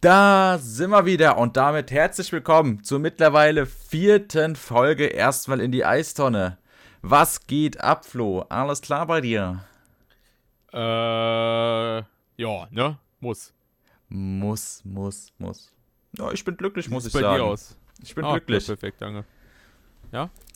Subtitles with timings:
[0.00, 5.84] Da sind wir wieder und damit herzlich willkommen zur mittlerweile vierten Folge erstmal in die
[5.84, 6.56] Eistonne.
[7.02, 8.40] Was geht ab, Flo?
[8.48, 9.62] Alles klar bei dir?
[10.72, 12.04] Äh, ja,
[12.70, 12.98] ne?
[13.20, 13.52] Muss.
[14.08, 15.70] Muss, muss, muss.
[16.16, 17.36] Ja, ich bin glücklich, muss ich bei sagen.
[17.36, 17.76] dir aus?
[18.02, 18.66] Ich bin Ah, glücklich.
[18.68, 19.24] ja, perfekt, danke.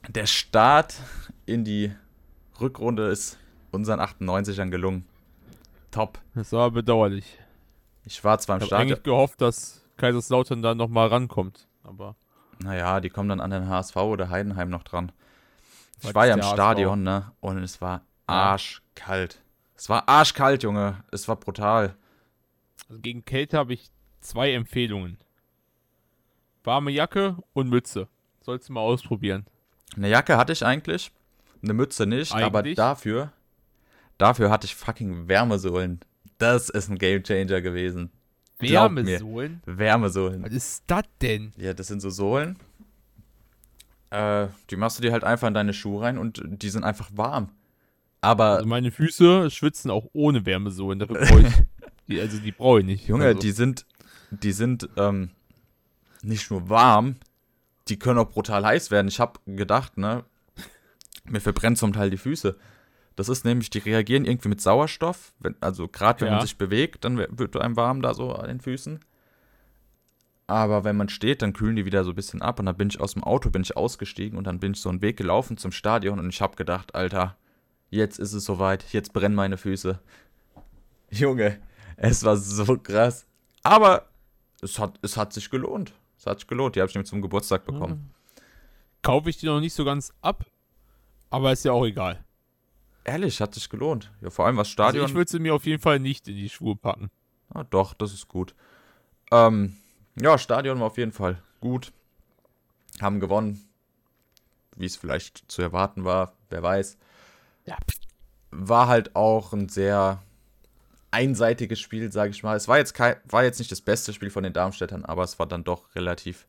[0.08, 0.94] Der Start
[1.46, 1.92] in die
[2.60, 3.38] Rückrunde ist
[3.72, 5.04] unseren 98ern gelungen.
[5.90, 6.18] Top.
[6.34, 7.38] Das war bedauerlich.
[8.04, 8.92] Ich war zwar im Ich habe Stadion.
[8.92, 11.66] eigentlich gehofft, dass Kaiserslautern da nochmal rankommt.
[11.82, 12.16] Aber
[12.62, 15.12] Naja, die kommen dann an den HSV oder Heidenheim noch dran.
[15.98, 16.42] Ich Was war ja im?
[16.42, 17.32] Stadion, ne?
[17.40, 19.40] Und es war arschkalt.
[19.76, 21.02] Es war arschkalt, Junge.
[21.10, 21.94] Es war brutal.
[22.88, 23.90] also gegen Kälte habe ich
[24.20, 25.18] zwei Empfehlungen.
[26.62, 28.08] Warme Jacke und Mütze.
[28.40, 29.46] Sollst du mal ausprobieren.
[29.96, 31.10] Eine Jacke hatte ich eigentlich,
[31.62, 32.76] eine Mütze nicht, aber Eigentlich?
[32.76, 33.32] dafür,
[34.18, 36.00] dafür hatte ich fucking Wärmesohlen.
[36.44, 38.10] Das ist ein Gamechanger gewesen.
[38.58, 39.06] Glaub mir.
[39.06, 39.62] Wärmesohlen?
[39.64, 40.42] Wärmesohlen.
[40.42, 41.54] Was ist das denn?
[41.56, 42.58] Ja, das sind so Sohlen.
[44.10, 47.08] Äh, die machst du dir halt einfach in deine Schuhe rein und die sind einfach
[47.14, 47.48] warm.
[48.20, 50.98] Aber, Also meine Füße schwitzen auch ohne Wärmesohlen.
[52.06, 53.08] Die, also die brauche ich nicht.
[53.08, 53.86] Junge, also, die sind,
[54.30, 55.30] die sind ähm,
[56.20, 57.16] nicht nur warm,
[57.88, 59.08] die können auch brutal heiß werden.
[59.08, 60.22] Ich habe gedacht, ne,
[61.24, 62.58] mir verbrennt zum Teil die Füße.
[63.16, 65.32] Das ist nämlich, die reagieren irgendwie mit Sauerstoff.
[65.38, 66.42] Wenn, also gerade wenn man Ja.
[66.42, 69.00] sich bewegt, dann wird einem warm da so an den Füßen.
[70.46, 72.58] Aber wenn man steht, dann kühlen die wieder so ein bisschen ab.
[72.58, 74.88] Und dann bin ich aus dem Auto, bin ich ausgestiegen und dann bin ich so
[74.90, 77.36] einen Weg gelaufen zum Stadion und ich habe gedacht, Alter,
[77.90, 79.98] jetzt ist es soweit, jetzt brennen meine Füße.
[81.10, 81.58] Junge,
[81.96, 83.26] es war so krass.
[83.62, 84.08] Aber
[84.60, 85.94] es hat, es hat sich gelohnt.
[86.18, 86.76] Es hat sich gelohnt.
[86.76, 88.10] Die habe ich nämlich zum Geburtstag bekommen.
[89.02, 90.44] Kaufe ich die noch nicht so ganz ab.
[91.30, 92.22] Aber ist ja auch egal.
[93.04, 94.10] Ehrlich, hat sich gelohnt.
[94.22, 95.06] Ja, vor allem was Also Stadion.
[95.06, 97.10] ich würde sie mir auf jeden Fall nicht in die Schuhe packen.
[97.50, 98.54] ah, doch, das ist gut.
[99.30, 99.76] Ähm,
[100.20, 101.92] ja, Stadion war auf jeden Fall gut.
[103.00, 103.68] Haben gewonnen.
[104.76, 106.96] Wie es vielleicht zu erwarten war, wer weiß.
[107.66, 107.76] Ja.
[108.50, 110.22] War halt auch ein sehr
[111.10, 112.56] einseitiges Spiel, sage ich mal.
[112.56, 115.38] Es war jetzt, kein, war jetzt nicht das beste Spiel von den Darmstädtern, aber es
[115.38, 116.46] war dann doch relativ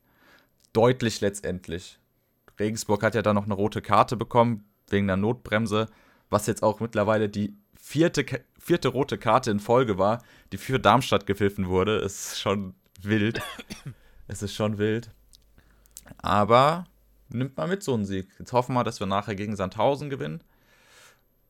[0.74, 2.00] deutlich letztendlich.
[2.60, 5.88] Regensburg hat ja dann noch eine rote Karte bekommen, wegen der Notbremse,
[6.36, 8.26] was jetzt auch mittlerweile die vierte,
[8.60, 11.96] vierte rote Karte in Folge war, die für Darmstadt gepfiffen wurde.
[12.00, 13.42] Ist schon wild.
[14.28, 15.10] es ist schon wild.
[16.18, 16.88] Aber
[17.30, 18.28] nimmt mal mit so einen Sieg.
[18.38, 20.44] Jetzt hoffen wir, dass wir nachher gegen Sandhausen gewinnen.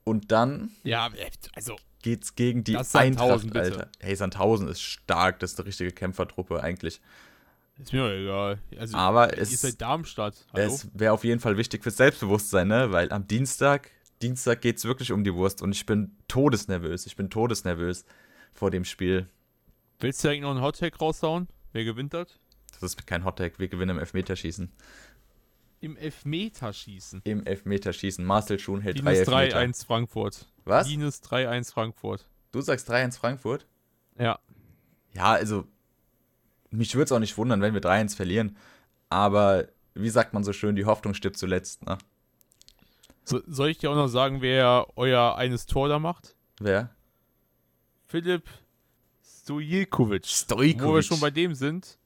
[0.03, 1.09] Und dann Ja,
[1.55, 3.59] also geht's gegen die Eintracht, bitte.
[3.59, 3.89] Alter.
[3.99, 7.01] Hey, Sandhausen ist stark, das ist eine richtige Kämpfertruppe eigentlich.
[7.81, 8.59] ist mir egal.
[8.77, 10.35] Also, Aber es, seid Darmstadt.
[10.53, 10.67] Hallo?
[10.67, 12.91] es wäre auf jeden Fall wichtig fürs Selbstbewusstsein, ne?
[12.91, 13.89] Weil am Dienstag,
[14.21, 17.05] Dienstag geht's wirklich um die Wurst und ich bin todesnervös.
[17.05, 18.05] Ich bin todesnervös
[18.53, 19.29] vor dem Spiel.
[19.99, 21.47] Willst du eigentlich noch einen Hottag raushauen?
[21.73, 22.39] Wer gewinnt das?
[22.71, 24.71] Das ist kein Hottag, wir gewinnen im Elfmeterschießen.
[25.81, 27.21] Im Elfmeterschießen.
[27.25, 28.25] Im Elfmeterschießen.
[28.25, 29.59] Marcel Schuhn hält drei Minus Elfmeter.
[29.59, 30.53] 3-1 Frankfurt.
[30.63, 30.87] Was?
[30.87, 32.27] Minus 3-1 Frankfurt.
[32.51, 33.67] Du sagst 3-1 Frankfurt?
[34.17, 34.39] Ja.
[35.13, 35.67] Ja, also
[36.71, 38.57] mich würde es auch nicht wundern, wenn wir 3-1 verlieren.
[39.09, 41.97] Aber wie sagt man so schön, die Hoffnung stirbt zuletzt, ne?
[43.25, 46.35] So, soll ich dir auch noch sagen, wer euer eines Tor da macht?
[46.59, 46.91] Wer?
[48.05, 48.47] Philipp
[49.23, 50.23] Stojilkovic.
[50.79, 51.97] Wo wir schon bei dem sind,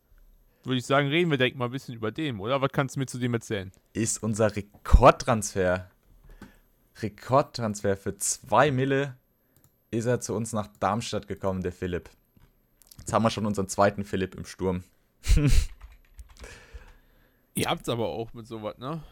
[0.64, 2.62] würde ich sagen, reden wir direkt mal ein bisschen über dem, oder?
[2.62, 3.72] Was kannst du mir zu dem erzählen?
[3.94, 5.92] ist unser Rekordtransfer.
[7.02, 9.18] Rekordtransfer für 2 Mille
[9.92, 12.10] ist er zu uns nach Darmstadt gekommen, der Philipp.
[12.98, 14.84] Jetzt haben wir schon unseren zweiten Philipp im Sturm.
[17.56, 19.04] Ihr habt's aber auch mit sowas, ne?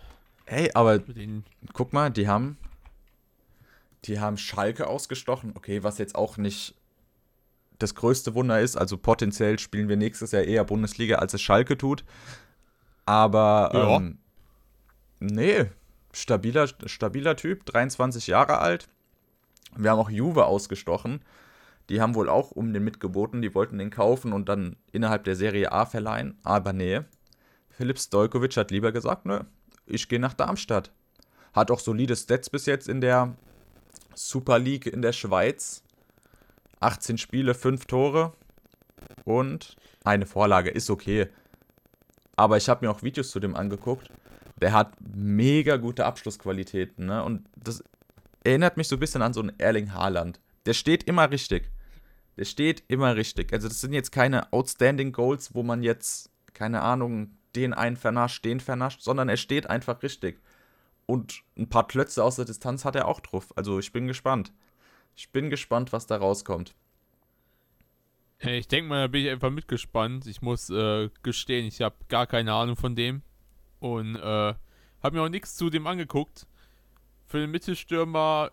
[0.47, 0.99] Hey, aber
[1.73, 2.57] guck mal, die haben
[4.05, 5.51] die haben Schalke ausgestochen.
[5.55, 6.75] Okay, was jetzt auch nicht
[7.79, 8.77] das größte Wunder ist.
[8.77, 12.03] Also potenziell spielen wir nächstes Jahr eher Bundesliga, als es Schalke tut.
[13.05, 13.97] Aber Ja.
[13.97, 14.19] ähm,
[15.19, 15.65] nee,
[16.13, 18.87] stabiler, stabiler Typ, 23 Jahre alt.
[19.75, 21.21] Wir haben auch Juve ausgestochen.
[21.89, 23.41] Die haben wohl auch um den mitgeboten.
[23.41, 26.37] Die wollten den kaufen und dann innerhalb der Serie A verleihen.
[26.43, 27.01] Aber nee,
[27.69, 29.41] Philipp Stojkovic hat lieber gesagt, nö,
[29.87, 30.91] ich gehe nach Darmstadt.
[31.53, 33.35] Hat auch solide Stats bis jetzt in der
[34.13, 35.83] Super League in der Schweiz.
[36.79, 38.33] 18 Spiele, 5 Tore
[39.25, 40.69] und eine Vorlage.
[40.69, 41.27] Ist okay.
[42.35, 44.09] Aber ich habe mir auch Videos zu dem angeguckt.
[44.61, 47.05] Der hat mega gute Abschlussqualitäten.
[47.07, 47.23] Ne?
[47.23, 47.83] Und das
[48.43, 50.39] erinnert mich so ein bisschen an so einen Erling Haaland.
[50.65, 51.69] Der steht immer richtig.
[52.37, 53.51] Der steht immer richtig.
[53.53, 58.45] Also das sind jetzt keine Outstanding Goals, wo man jetzt, keine Ahnung, den einen vernascht,
[58.45, 60.39] den vernascht, sondern er steht einfach richtig.
[61.05, 63.53] Und ein paar Klötze aus der Distanz hat er auch drauf.
[63.55, 64.53] Also ich bin gespannt.
[65.15, 66.75] Ich bin gespannt, was da rauskommt.
[68.39, 70.27] Ich denke mal, da bin ich einfach mitgespannt.
[70.27, 73.23] Ich muss äh, gestehen, ich habe gar keine Ahnung von dem.
[73.79, 74.19] Und äh,
[75.01, 76.45] habe mir auch nichts zu dem angeguckt.
[77.25, 78.51] Für den Mittelstürmer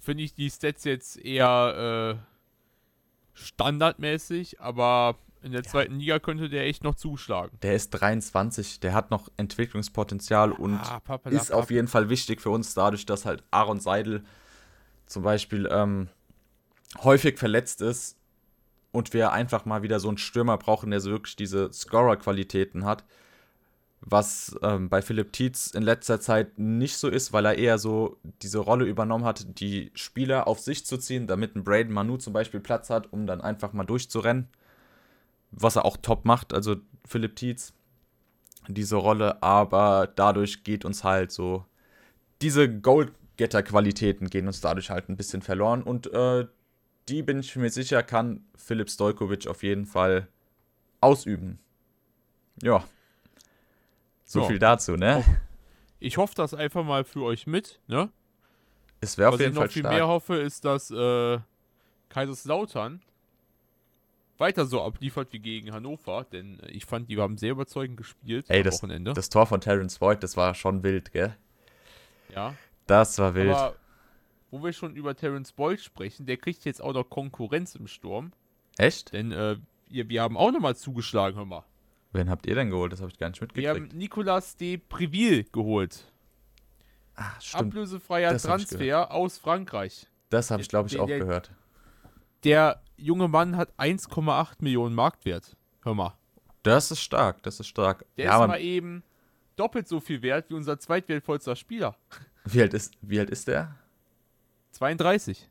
[0.00, 5.98] finde ich die Stats jetzt eher äh, standardmäßig, aber in der zweiten ja.
[5.98, 7.58] Liga könnte der echt noch zuschlagen.
[7.62, 12.40] Der ist 23, der hat noch Entwicklungspotenzial und ah, papala, ist auf jeden Fall wichtig
[12.40, 14.24] für uns, dadurch, dass halt Aaron Seidel
[15.06, 16.08] zum Beispiel ähm,
[17.02, 18.16] häufig verletzt ist
[18.92, 23.04] und wir einfach mal wieder so einen Stürmer brauchen, der so wirklich diese Scorer-Qualitäten hat.
[24.04, 28.18] Was ähm, bei Philipp Tietz in letzter Zeit nicht so ist, weil er eher so
[28.42, 32.32] diese Rolle übernommen hat, die Spieler auf sich zu ziehen, damit ein Braden Manu zum
[32.32, 34.48] Beispiel Platz hat, um dann einfach mal durchzurennen.
[35.52, 36.76] Was er auch top macht, also
[37.06, 37.72] Philipp Tietz,
[38.68, 41.64] diese Rolle, aber dadurch geht uns halt so
[42.40, 46.46] diese Goalgetter-Qualitäten gehen uns dadurch halt ein bisschen verloren und äh,
[47.08, 50.28] die bin ich mir sicher, kann Philipp Stojkovic auf jeden Fall
[51.00, 51.58] ausüben.
[52.62, 52.84] Ja.
[54.24, 54.46] So ja.
[54.46, 55.24] viel dazu, ne?
[55.98, 58.10] Ich hoffe das einfach mal für euch mit, ne?
[59.00, 61.38] Es wäre auf jeden Fall Was ich noch viel mehr hoffe, ist, dass äh,
[62.08, 63.02] Kaiserslautern
[64.42, 68.44] weiter so abliefert wie gegen Hannover, denn äh, ich fand, die haben sehr überzeugend gespielt
[68.48, 69.14] Ey, das, Wochenende.
[69.14, 71.34] Das Tor von Terence Boyd, das war schon wild, gell?
[72.34, 72.54] Ja.
[72.86, 73.54] Das war wild.
[73.54, 73.76] Aber
[74.50, 78.32] wo wir schon über Terence Boyd sprechen, der kriegt jetzt auch noch Konkurrenz im Sturm.
[78.76, 79.12] Echt?
[79.12, 79.56] Denn äh,
[79.88, 81.64] wir, wir haben auch nochmal zugeschlagen, hör mal.
[82.12, 82.92] Wen habt ihr denn geholt?
[82.92, 83.64] Das habe ich gar nicht mitgekriegt.
[83.64, 86.12] Wir haben Nicolas de Priville geholt.
[87.14, 87.72] Ah, stimmt.
[87.72, 90.06] Ablösefreier das Transfer aus Frankreich.
[90.28, 91.52] Das habe ich, glaube ich, der, auch der, gehört.
[92.44, 95.56] Der junge Mann hat 1,8 Millionen Marktwert.
[95.82, 96.16] Hör mal.
[96.62, 98.04] Das ist stark, das ist stark.
[98.16, 99.02] Der ja, ist mal eben
[99.56, 101.96] doppelt so viel wert wie unser zweitwertvollster Spieler.
[102.44, 103.76] Wie alt ist, wie alt ist der?
[104.72, 105.48] 32.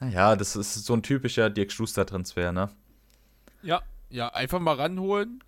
[0.00, 2.70] Naja, das ist so ein typischer Dirk Schuster-Transfer, ne?
[3.62, 5.42] Ja, ja, einfach mal ranholen,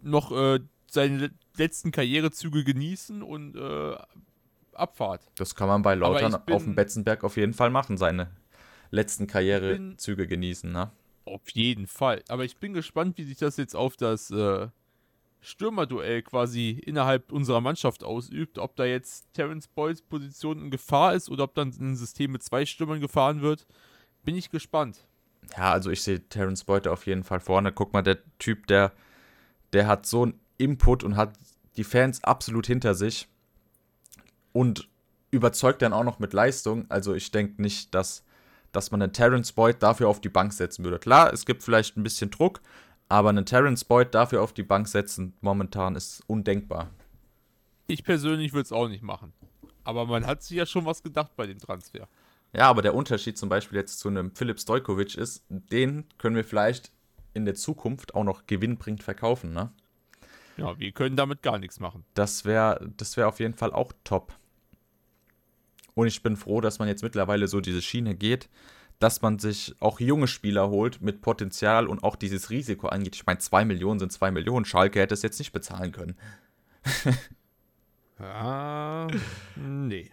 [0.00, 3.96] noch äh, seine letzten Karrierezüge genießen und äh,
[4.72, 5.30] Abfahrt.
[5.36, 8.30] Das kann man bei Lautern auf dem Betzenberg auf jeden Fall machen, seine
[8.90, 10.90] letzten Karrierezüge genießen, ne?
[11.24, 12.22] Auf jeden Fall.
[12.28, 14.68] Aber ich bin gespannt, wie sich das jetzt auf das äh,
[15.42, 21.30] Stürmerduell quasi innerhalb unserer Mannschaft ausübt, ob da jetzt Terence Boyds Position in Gefahr ist
[21.30, 23.66] oder ob dann ein System mit zwei Stürmern gefahren wird,
[24.24, 25.06] bin ich gespannt.
[25.56, 27.72] Ja, also ich sehe Terence Boyd auf jeden Fall vorne.
[27.72, 28.92] Guck mal, der Typ, der,
[29.72, 31.32] der hat so einen Input und hat
[31.76, 33.28] die Fans absolut hinter sich
[34.52, 34.88] und
[35.30, 36.86] überzeugt dann auch noch mit Leistung.
[36.90, 38.24] Also ich denke nicht, dass,
[38.72, 40.98] dass man einen Terence Boyd dafür auf die Bank setzen würde.
[40.98, 42.60] Klar, es gibt vielleicht ein bisschen Druck,
[43.08, 46.90] aber einen Terence Boyd dafür auf die Bank setzen, momentan ist undenkbar.
[47.86, 49.32] Ich persönlich würde es auch nicht machen.
[49.82, 52.08] Aber man hat sich ja schon was gedacht bei dem Transfer.
[52.52, 56.44] Ja, aber der Unterschied zum Beispiel jetzt zu einem Philipp Stojkovic ist, den können wir
[56.44, 56.92] vielleicht
[57.34, 59.72] in der Zukunft auch noch gewinnbringend verkaufen, ne?
[60.56, 62.04] Ja, wir können damit gar nichts machen.
[62.14, 64.34] Das wäre das wär auf jeden Fall auch top.
[65.94, 68.48] Und ich bin froh, dass man jetzt mittlerweile so diese Schiene geht,
[68.98, 73.16] dass man sich auch junge Spieler holt mit Potenzial und auch dieses Risiko angeht.
[73.16, 74.64] Ich meine, 2 Millionen sind 2 Millionen.
[74.64, 76.16] Schalke hätte es jetzt nicht bezahlen können.
[78.18, 79.08] ah,
[79.56, 80.10] nee.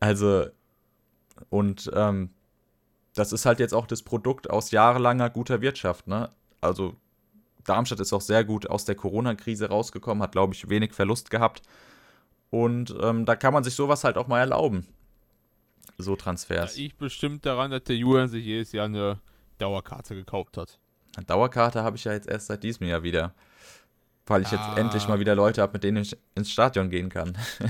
[0.00, 0.46] Also,
[1.48, 2.30] und ähm,
[3.14, 6.06] das ist halt jetzt auch das Produkt aus jahrelanger guter Wirtschaft.
[6.06, 6.30] Ne?
[6.60, 6.96] Also,
[7.64, 11.62] Darmstadt ist auch sehr gut aus der Corona-Krise rausgekommen, hat, glaube ich, wenig Verlust gehabt.
[12.54, 14.86] Und ähm, da kann man sich sowas halt auch mal erlauben
[15.98, 16.76] so Transfers.
[16.76, 19.20] Ja, ich bestimmt daran, dass der Julian sich jedes Jahr eine
[19.58, 20.78] Dauerkarte gekauft hat.
[21.16, 23.34] Eine Dauerkarte habe ich ja jetzt erst seit diesem Jahr wieder.
[24.26, 24.52] Weil ich ah.
[24.52, 27.36] jetzt endlich mal wieder Leute habe, mit denen ich ins Stadion gehen kann.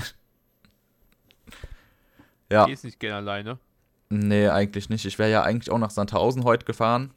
[2.51, 2.63] ja.
[2.63, 3.59] Du gehst nicht gerne alleine?
[4.09, 5.05] Nee, eigentlich nicht.
[5.05, 7.11] Ich wäre ja eigentlich auch nach Sandhausen heute gefahren.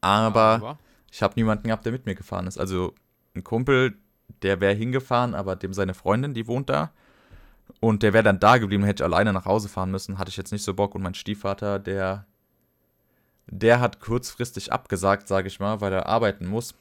[0.00, 0.78] Aber, aber?
[1.10, 2.58] ich habe niemanden gehabt, der mit mir gefahren ist.
[2.58, 2.94] Also
[3.34, 3.96] ein Kumpel,
[4.42, 6.92] der wäre hingefahren, aber dem seine Freundin, die wohnt da.
[7.80, 10.18] Und der wäre dann da geblieben, hätte ich alleine nach Hause fahren müssen.
[10.18, 10.94] Hatte ich jetzt nicht so Bock.
[10.94, 12.26] Und mein Stiefvater, der,
[13.46, 16.74] der hat kurzfristig abgesagt, sage ich mal, weil er arbeiten muss.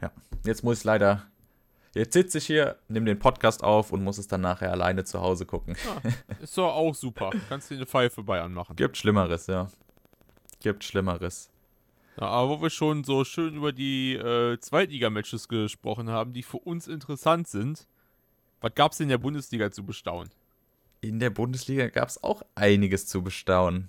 [0.00, 0.10] Ja,
[0.44, 1.24] jetzt muss ich leider.
[1.92, 5.20] Jetzt sitze ich hier, nehme den Podcast auf und muss es dann nachher alleine zu
[5.20, 5.76] Hause gucken.
[5.84, 7.30] Ja, ist doch auch super.
[7.48, 8.76] Kannst dir eine Pfeife bei anmachen.
[8.76, 9.68] Gibt Schlimmeres, ja.
[10.60, 11.49] Gibt Schlimmeres.
[12.20, 16.58] Ja, aber wo wir schon so schön über die äh, Zweitliga-Matches gesprochen haben, die für
[16.58, 17.88] uns interessant sind,
[18.60, 20.30] was gab es in der Bundesliga zu bestaunen?
[21.00, 23.88] In der Bundesliga gab es auch einiges zu bestaunen.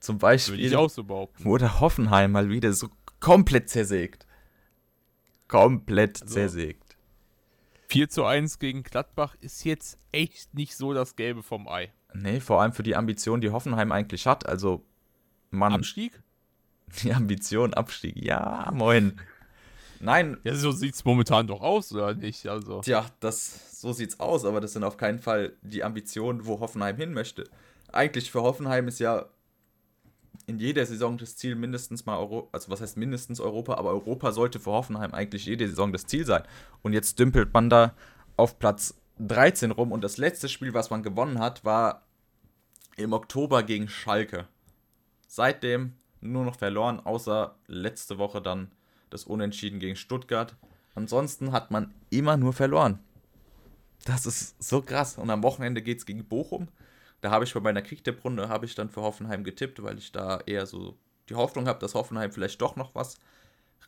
[0.00, 4.26] Zum Beispiel so wurde Hoffenheim mal wieder so komplett zersägt.
[5.48, 6.96] Komplett also, zersägt.
[7.88, 11.90] 4 zu 1 gegen Gladbach ist jetzt echt nicht so das Gelbe vom Ei.
[12.12, 14.44] Nee, vor allem für die Ambition, die Hoffenheim eigentlich hat.
[14.44, 14.84] Also,
[15.50, 15.72] man.
[15.72, 16.22] Abstieg?
[17.02, 18.16] Die Ambition, Abstieg.
[18.16, 19.18] Ja, moin.
[20.00, 20.36] Nein.
[20.44, 22.46] Ja, so sieht es momentan doch aus, oder nicht?
[22.46, 22.80] Also.
[22.80, 26.96] Tja, das, so sieht's aus, aber das sind auf keinen Fall die Ambitionen, wo Hoffenheim
[26.96, 27.48] hin möchte.
[27.92, 29.26] Eigentlich für Hoffenheim ist ja
[30.46, 34.32] in jeder Saison das Ziel mindestens mal Europa, also was heißt mindestens Europa, aber Europa
[34.32, 36.42] sollte für Hoffenheim eigentlich jede Saison das Ziel sein.
[36.82, 37.94] Und jetzt dümpelt man da
[38.36, 42.02] auf Platz 13 rum und das letzte Spiel, was man gewonnen hat, war
[42.96, 44.48] im Oktober gegen Schalke.
[45.28, 48.70] Seitdem nur noch verloren, außer letzte Woche dann
[49.10, 50.56] das Unentschieden gegen Stuttgart.
[50.94, 52.98] Ansonsten hat man immer nur verloren.
[54.04, 55.18] Das ist so krass.
[55.18, 56.68] Und am Wochenende geht es gegen Bochum.
[57.20, 60.40] Da habe ich bei meiner Kicktipp-Runde habe ich dann für Hoffenheim getippt, weil ich da
[60.46, 60.96] eher so
[61.28, 63.18] die Hoffnung habe, dass Hoffenheim vielleicht doch noch was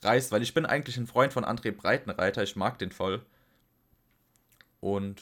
[0.02, 3.24] reißt, weil ich bin eigentlich ein Freund von André Breitenreiter, ich mag den voll.
[4.80, 5.20] Und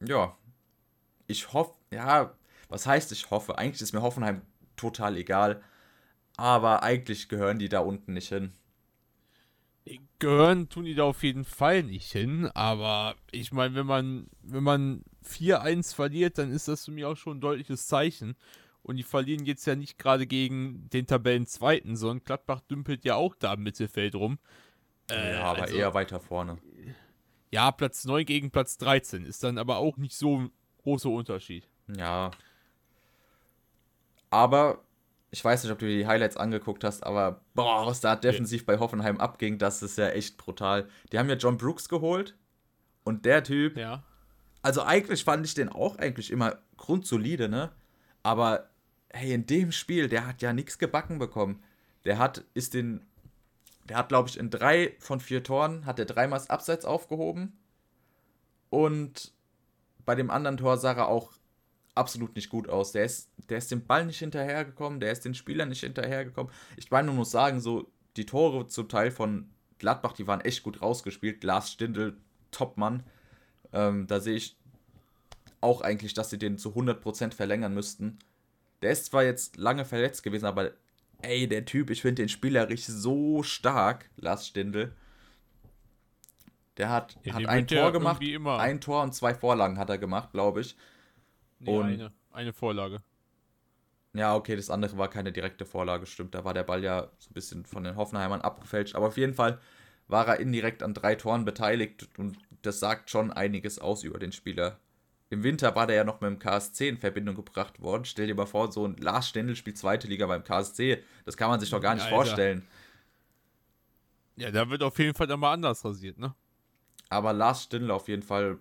[0.00, 0.36] ja,
[1.26, 2.34] ich hoffe, ja,
[2.68, 3.58] was heißt ich hoffe?
[3.58, 4.42] Eigentlich ist mir Hoffenheim
[4.76, 5.62] total egal,
[6.36, 8.52] aber eigentlich gehören die da unten nicht hin.
[10.18, 14.64] Gehören tun die da auf jeden Fall nicht hin, aber ich meine, wenn man, wenn
[14.64, 18.36] man 4-1 verliert, dann ist das für mich auch schon ein deutliches Zeichen.
[18.82, 23.34] Und die verlieren jetzt ja nicht gerade gegen den Tabellenzweiten, sondern Gladbach dümpelt ja auch
[23.34, 24.38] da im Mittelfeld rum.
[25.10, 26.58] Äh, ja, aber also, eher weiter vorne.
[27.50, 30.50] Ja, Platz 9 gegen Platz 13 ist dann aber auch nicht so ein
[30.82, 31.68] großer Unterschied.
[31.96, 32.30] Ja.
[34.30, 34.85] Aber
[35.30, 38.66] ich weiß nicht, ob du die Highlights angeguckt hast, aber boah, was da defensiv ja.
[38.66, 40.88] bei Hoffenheim abging, das ist ja echt brutal.
[41.12, 42.36] Die haben ja John Brooks geholt
[43.04, 43.76] und der Typ.
[43.76, 44.04] Ja.
[44.62, 47.72] Also eigentlich fand ich den auch eigentlich immer grundsolide, ne?
[48.22, 48.70] Aber
[49.12, 51.62] hey, in dem Spiel, der hat ja nichts gebacken bekommen.
[52.04, 53.04] Der hat, ist den,
[53.84, 57.58] der hat, glaube ich, in drei von vier Toren, hat er dreimal Abseits aufgehoben.
[58.70, 59.32] Und
[60.04, 61.32] bei dem anderen Tor sah er auch
[61.96, 62.92] absolut nicht gut aus.
[62.92, 66.52] Der ist, der ist dem Ball nicht hinterhergekommen, der ist den Spielern nicht hinterhergekommen.
[66.76, 70.62] Ich meine, nur muss sagen, so die Tore zum Teil von Gladbach, die waren echt
[70.62, 71.44] gut rausgespielt.
[71.44, 72.16] Lars Stindl,
[72.50, 73.02] Topmann.
[73.72, 74.56] Ähm, da sehe ich
[75.60, 78.18] auch eigentlich, dass sie den zu 100% verlängern müssten.
[78.82, 80.72] Der ist zwar jetzt lange verletzt gewesen, aber
[81.22, 84.94] ey, der Typ, ich finde den spielerisch so stark, Lars Stindl.
[86.76, 90.32] Der hat, ja, hat ein Tor gemacht, ein Tor und zwei Vorlagen hat er gemacht,
[90.32, 90.76] glaube ich.
[91.58, 93.02] Nee, und eine, eine Vorlage.
[94.12, 96.34] Ja, okay, das andere war keine direkte Vorlage, stimmt.
[96.34, 98.94] Da war der Ball ja so ein bisschen von den Hoffenheimern abgefälscht.
[98.94, 99.60] Aber auf jeden Fall
[100.08, 104.32] war er indirekt an drei Toren beteiligt und das sagt schon einiges aus über den
[104.32, 104.78] Spieler.
[105.28, 108.04] Im Winter war der ja noch mit dem KSC in Verbindung gebracht worden.
[108.04, 111.02] Stell dir mal vor, so ein Lars Stendel spielt zweite Liga beim KSC.
[111.24, 112.14] Das kann man sich doch gar nicht Alter.
[112.14, 112.66] vorstellen.
[114.36, 116.34] Ja, da wird auf jeden Fall dann mal anders rasiert, ne?
[117.08, 118.58] Aber Lars Stindl auf jeden Fall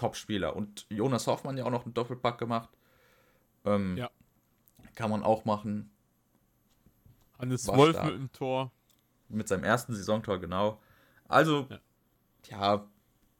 [0.00, 0.56] Top-Spieler.
[0.56, 2.70] Und Jonas Hoffmann ja auch noch einen Doppelpack gemacht.
[3.66, 4.10] Ähm, ja.
[4.94, 5.90] Kann man auch machen.
[7.38, 8.06] Hannes War Wolf stark.
[8.06, 8.72] mit dem Tor.
[9.28, 10.80] Mit seinem ersten Saisontor, genau.
[11.28, 11.78] Also, ja.
[12.48, 12.88] ja,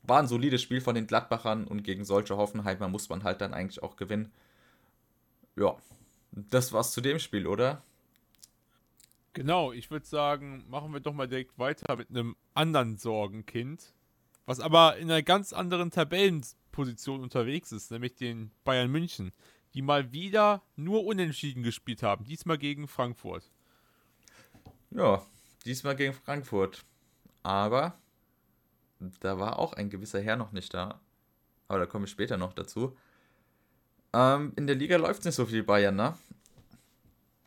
[0.03, 3.55] war ein solides Spiel von den Gladbachern und gegen solche Hoffenheimer muss man halt dann
[3.55, 4.31] eigentlich auch gewinnen.
[5.57, 5.77] Ja,
[6.33, 7.83] das war's zu dem Spiel, oder?
[9.33, 13.95] Genau, ich würde sagen, machen wir doch mal direkt weiter mit einem anderen Sorgenkind
[14.51, 19.31] was aber in einer ganz anderen Tabellenposition unterwegs ist, nämlich den Bayern München,
[19.75, 23.49] die mal wieder nur unentschieden gespielt haben, diesmal gegen Frankfurt.
[24.91, 25.25] Ja,
[25.65, 26.85] diesmal gegen Frankfurt.
[27.45, 27.95] Aber
[29.21, 31.01] da war auch ein gewisser Herr noch nicht da.
[31.69, 32.97] Aber da komme ich später noch dazu.
[34.13, 36.19] Ähm, in der Liga läuft es nicht so viel Bayern, ne?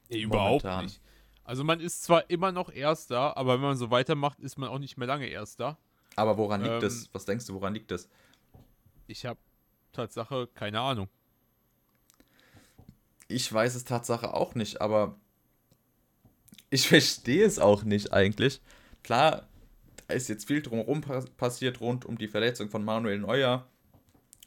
[0.08, 0.86] Nee, überhaupt Momentan.
[0.86, 1.02] nicht.
[1.44, 4.80] Also man ist zwar immer noch Erster, aber wenn man so weitermacht, ist man auch
[4.80, 5.78] nicht mehr lange Erster.
[6.16, 7.10] Aber woran liegt ähm, das?
[7.12, 8.08] Was denkst du, woran liegt das?
[9.08, 9.40] Ich habe
[9.92, 11.10] Tatsache keine Ahnung.
[13.28, 15.18] Ich weiß es Tatsache auch nicht, aber
[16.70, 18.62] ich verstehe es auch nicht eigentlich.
[19.04, 19.48] Klar,
[20.08, 21.02] da ist jetzt viel drumherum
[21.38, 23.68] passiert rund um die Verletzung von Manuel Neuer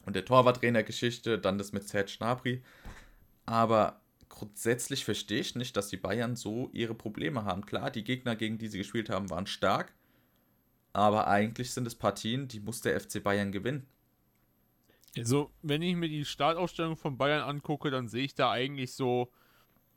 [0.05, 2.63] und der Torwarttrainer-Geschichte, dann das mit Serge Schnabri.
[3.45, 7.67] Aber grundsätzlich verstehe ich nicht, dass die Bayern so ihre Probleme haben.
[7.67, 9.93] Klar, die Gegner, gegen die sie gespielt haben, waren stark.
[10.97, 13.87] Aber eigentlich sind es Partien, die muss der FC Bayern gewinnen.
[15.15, 19.31] Also, wenn ich mir die Startausstellung von Bayern angucke, dann sehe ich da eigentlich so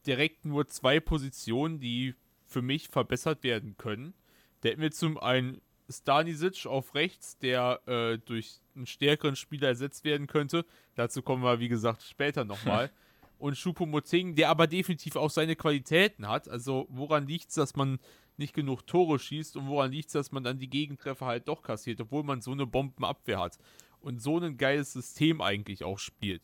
[0.06, 2.16] direkt nur zwei Positionen, die
[2.46, 4.14] für mich verbessert werden können.
[4.60, 10.04] Da hätten wir zum einen Stanisic auf rechts, der äh, durch einen stärkeren Spieler ersetzt
[10.04, 10.66] werden könnte.
[10.96, 12.92] Dazu kommen wir, wie gesagt, später nochmal.
[13.40, 16.50] und Choupo-Moting, der aber definitiv auch seine Qualitäten hat.
[16.50, 18.00] Also woran liegt es, dass man
[18.40, 21.62] nicht genug Tore schießt und woran liegt es, dass man dann die Gegentreffer halt doch
[21.62, 23.60] kassiert, obwohl man so eine Bombenabwehr hat
[24.02, 26.42] und so ein geiles System eigentlich auch spielt.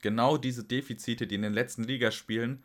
[0.00, 2.62] Genau diese Defizite, die in den letzten Ligaspielen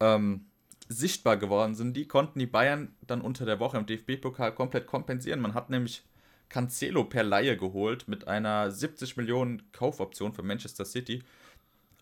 [0.00, 0.46] ähm,
[0.88, 5.40] sichtbar geworden sind, die konnten die Bayern dann unter der Woche im DFB-Pokal komplett kompensieren.
[5.40, 6.02] Man hat nämlich
[6.48, 11.22] Cancelo per Laie geholt mit einer 70 Millionen Kaufoption für Manchester City.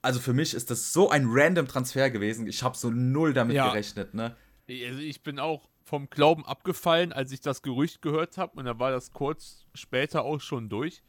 [0.03, 2.47] Also für mich ist das so ein random Transfer gewesen.
[2.47, 3.69] Ich habe so null damit ja.
[3.69, 4.37] gerechnet, ne?
[4.69, 8.79] Also ich bin auch vom Glauben abgefallen, als ich das Gerücht gehört habe und dann
[8.79, 11.03] war das kurz später auch schon durch.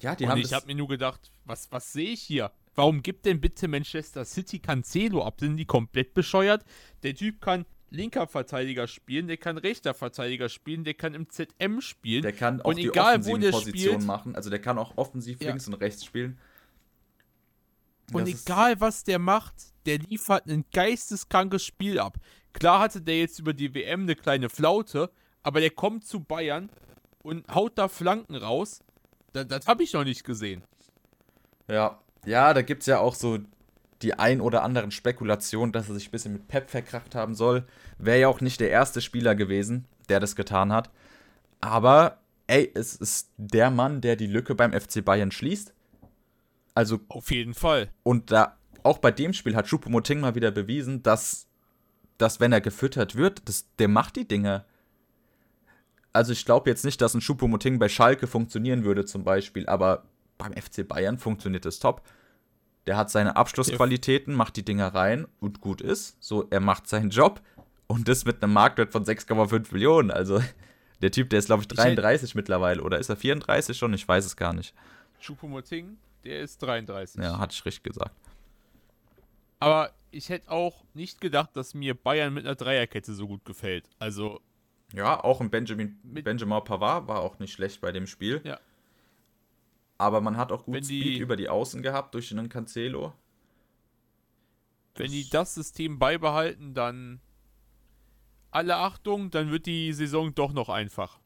[0.00, 2.52] Ja, die und haben ich habe mir nur gedacht, was, was sehe ich hier?
[2.74, 5.40] Warum gibt denn bitte Manchester City Cancelo ab?
[5.40, 6.64] Sind die komplett bescheuert?
[7.02, 11.80] Der Typ kann linker Verteidiger spielen, der kann rechter Verteidiger spielen, der kann im ZM
[11.80, 12.22] spielen.
[12.22, 14.36] Der kann auch und die egal, wo der Position spielt, machen.
[14.36, 15.48] Also der kann auch offensiv ja.
[15.48, 16.38] links und rechts spielen.
[18.12, 19.54] Und das egal was der macht,
[19.86, 22.18] der liefert ein geisteskrankes Spiel ab.
[22.52, 25.10] Klar hatte der jetzt über die WM eine kleine Flaute,
[25.42, 26.70] aber der kommt zu Bayern
[27.22, 28.80] und haut da Flanken raus.
[29.32, 30.62] Das, das habe ich noch nicht gesehen.
[31.68, 33.38] Ja, ja, da gibt es ja auch so
[34.02, 37.66] die ein oder anderen Spekulationen, dass er sich ein bisschen mit Pep verkracht haben soll.
[37.98, 40.90] Wäre ja auch nicht der erste Spieler gewesen, der das getan hat.
[41.60, 45.74] Aber, ey, es ist der Mann, der die Lücke beim FC Bayern schließt.
[46.74, 47.00] Also.
[47.08, 47.90] Auf jeden Fall.
[48.04, 51.47] Und da, auch bei dem Spiel hat Choupo-Moting mal wieder bewiesen, dass,
[52.18, 54.64] dass, wenn er gefüttert wird, das, der macht die Dinge.
[56.12, 60.04] Also, ich glaube jetzt nicht, dass ein Choupo-Moting bei Schalke funktionieren würde, zum Beispiel, aber
[60.36, 62.02] beim FC Bayern funktioniert es top.
[62.86, 66.16] Der hat seine Abschlussqualitäten, macht die Dinger rein und gut ist.
[66.20, 67.40] So, er macht seinen Job
[67.86, 70.10] und das mit einem Marktwert von 6,5 Millionen.
[70.10, 70.40] Also,
[71.02, 72.82] der Typ, der ist, glaube ich, 33 ich mittlerweile.
[72.82, 73.92] Oder ist er 34 schon?
[73.94, 74.74] Ich weiß es gar nicht.
[75.20, 77.22] Choupo-Moting der ist 33.
[77.22, 78.14] Ja, hatte ich richtig gesagt.
[79.60, 83.88] Aber ich hätte auch nicht gedacht, dass mir Bayern mit einer Dreierkette so gut gefällt.
[83.98, 84.40] Also.
[84.94, 88.40] Ja, auch ein Benjamin, Benjamin Pavard war auch nicht schlecht bei dem Spiel.
[88.44, 88.58] Ja.
[89.98, 93.12] Aber man hat auch gut die, Speed über die Außen gehabt durch einen Cancelo.
[94.94, 97.20] Wenn die das System beibehalten, dann
[98.50, 101.18] alle Achtung, dann wird die Saison doch noch einfach.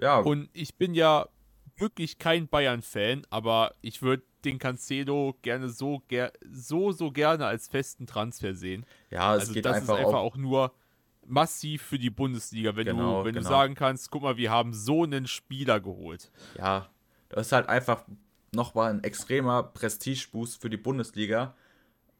[0.00, 0.18] Ja.
[0.18, 1.28] Und ich bin ja
[1.76, 7.68] wirklich kein Bayern-Fan, aber ich würde den Cancelo gerne so, ger so, so gerne als
[7.68, 8.86] festen Transfer sehen.
[9.10, 10.72] Ja, es also geht das einfach ist einfach auch, nur
[11.26, 13.48] massiv für die Bundesliga, wenn, genau, du, wenn genau.
[13.48, 16.30] du sagen kannst, guck mal, wir haben so einen Spieler geholt.
[16.56, 16.88] Ja,
[17.28, 18.04] das ist halt einfach
[18.52, 21.54] nochmal ein extremer Prestigeboost für die Bundesliga.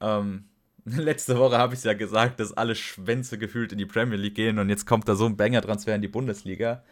[0.01, 0.49] Ähm,
[0.85, 4.35] letzte Woche habe ich es ja gesagt, dass alle Schwänze gefühlt in die Premier League
[4.35, 6.83] gehen und jetzt kommt da so ein Banger-Transfer in die Bundesliga.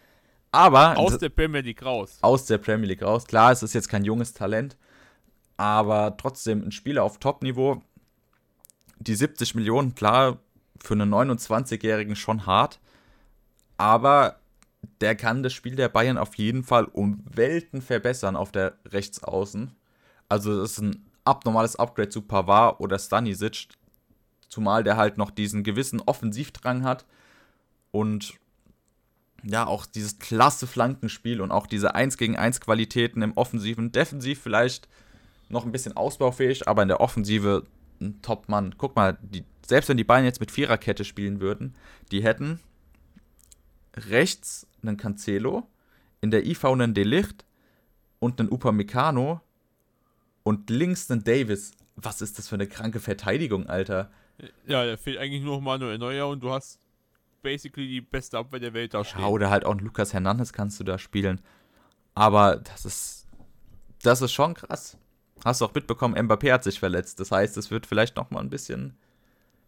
[0.54, 0.96] Aber.
[0.96, 2.18] Aus der Premier League raus.
[2.22, 3.26] Aus der Premier League raus.
[3.26, 4.76] Klar, es ist jetzt kein junges Talent,
[5.56, 7.82] aber trotzdem ein Spieler auf Top-Niveau.
[8.98, 10.38] Die 70 Millionen, klar,
[10.82, 12.80] für einen 29-Jährigen schon hart.
[13.76, 14.36] Aber
[15.00, 19.74] der kann das Spiel der Bayern auf jeden Fall um Welten verbessern auf der Rechtsaußen.
[20.28, 23.68] Also, das ist ein abnormales Upgrade zu Pavard oder Stanisic.
[24.48, 27.06] Zumal der halt noch diesen gewissen Offensivdrang hat.
[27.90, 28.34] Und
[29.42, 34.40] ja, auch dieses klasse Flankenspiel und auch diese 1 gegen 1 Qualitäten im Offensiven, Defensiv
[34.40, 34.88] vielleicht
[35.54, 37.64] noch ein bisschen ausbaufähig, aber in der Offensive
[38.00, 38.74] ein Top-Mann.
[38.76, 41.74] Guck mal, die, selbst wenn die Bayern jetzt mit Viererkette spielen würden,
[42.10, 42.60] die hätten
[43.96, 45.66] rechts einen Cancelo,
[46.20, 47.44] in der IV einen Delicht
[48.18, 49.40] und einen Upamecano
[50.42, 51.72] und links einen Davis.
[51.96, 54.10] Was ist das für eine kranke Verteidigung, Alter?
[54.66, 56.80] Ja, da fehlt eigentlich nur noch Manuel Neuer und du hast
[57.42, 59.20] basically die beste Abwehr der Welt da stehen.
[59.20, 61.40] Ja, oder halt auch Lukas Hernandez kannst du da spielen.
[62.14, 63.26] Aber das ist,
[64.02, 64.96] das ist schon krass.
[65.44, 67.20] Hast du auch mitbekommen, Mbappé hat sich verletzt.
[67.20, 68.96] Das heißt, es wird vielleicht noch mal ein bisschen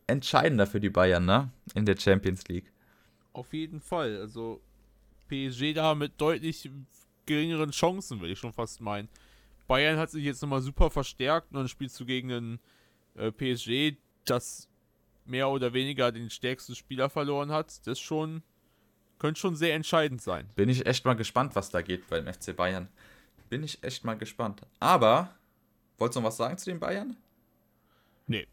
[0.07, 1.51] entscheidender für die Bayern, ne?
[1.75, 2.73] In der Champions League.
[3.33, 4.19] Auf jeden Fall.
[4.19, 4.61] Also
[5.29, 6.71] PSG da mit deutlich
[7.27, 9.09] geringeren Chancen, würde ich schon fast meinen.
[9.67, 12.61] Bayern hat sich jetzt nochmal super verstärkt und dann spielst du gegen ein
[13.17, 14.69] äh, PSG, das
[15.25, 18.43] mehr oder weniger den stärksten Spieler verloren hat, das schon
[19.19, 20.49] könnte schon sehr entscheidend sein.
[20.57, 22.89] Bin ich echt mal gespannt, was da geht beim FC Bayern.
[23.49, 24.63] Bin ich echt mal gespannt.
[24.79, 25.35] Aber,
[25.99, 27.17] wolltest du noch was sagen zu den Bayern?
[28.27, 28.47] Nee.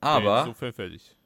[0.00, 0.44] Aber.
[0.46, 1.16] Nee, so fertig.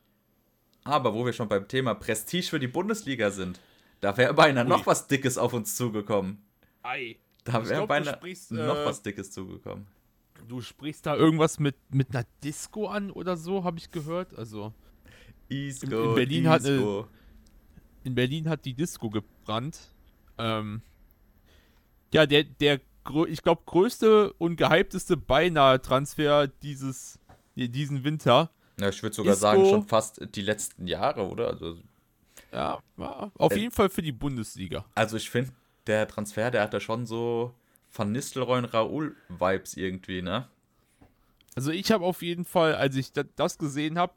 [0.84, 3.60] Aber wo wir schon beim Thema Prestige für die Bundesliga sind,
[4.00, 4.70] da wäre beinahe Ui.
[4.70, 6.42] noch was Dickes auf uns zugekommen.
[6.82, 7.16] Ei.
[7.44, 9.86] Da wäre beinahe sprichst, noch äh, was Dickes zugekommen.
[10.48, 14.36] Du sprichst da irgendwas mit, mit einer Disco an oder so, habe ich gehört.
[14.36, 14.72] Also.
[15.48, 16.50] Isco, in, in Berlin Isco.
[16.50, 17.08] hat eine,
[18.04, 19.78] in Berlin hat die Disco gebrannt.
[20.38, 20.82] Ähm,
[22.12, 22.80] ja, der, der,
[23.28, 27.18] ich glaube, größte und gehypteste Beinahe-Transfer dieses,
[27.56, 28.50] diesen Winter.
[28.80, 31.48] Ja, ich würde sogar Isco, sagen, schon fast die letzten Jahre, oder?
[31.48, 31.78] Also,
[32.52, 34.84] ja, auf äh, jeden Fall für die Bundesliga.
[34.94, 35.52] Also ich finde,
[35.86, 37.54] der Transfer, der hat da schon so
[37.94, 40.48] Van Nistelrooy und Raoul-Vibes irgendwie, ne?
[41.54, 44.14] Also ich habe auf jeden Fall, als ich das gesehen habe,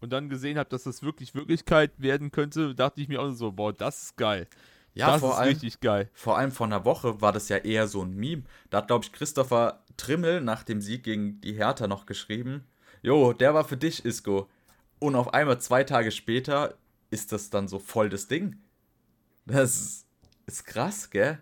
[0.00, 3.52] und dann gesehen habe, dass das wirklich Wirklichkeit werden könnte, dachte ich mir auch so,
[3.52, 4.46] boah, das ist geil.
[4.98, 6.10] Ja, das vor ist allem, richtig geil.
[6.12, 8.42] vor allem vor einer Woche war das ja eher so ein Meme.
[8.70, 12.64] Da hat, glaube ich, Christopher Trimmel nach dem Sieg gegen die Hertha noch geschrieben:
[13.02, 14.48] Jo, der war für dich, Isco.
[14.98, 16.74] Und auf einmal zwei Tage später
[17.10, 18.56] ist das dann so voll das Ding.
[19.46, 20.04] Das
[20.46, 21.38] ist krass, gell?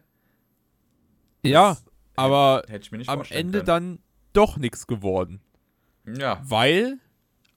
[1.42, 1.77] Ja,
[2.14, 3.66] aber mir nicht am Ende können.
[3.66, 3.99] dann
[4.33, 5.40] doch nichts geworden.
[6.05, 6.99] Ja, Weil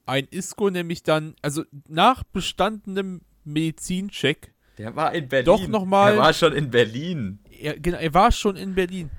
[0.06, 5.46] ein Isco nämlich dann, also nach bestandenem Medizincheck, der war in Berlin.
[5.46, 7.38] Doch noch mal- Der war schon in Berlin.
[7.62, 9.12] er, genau, er war schon in Berlin.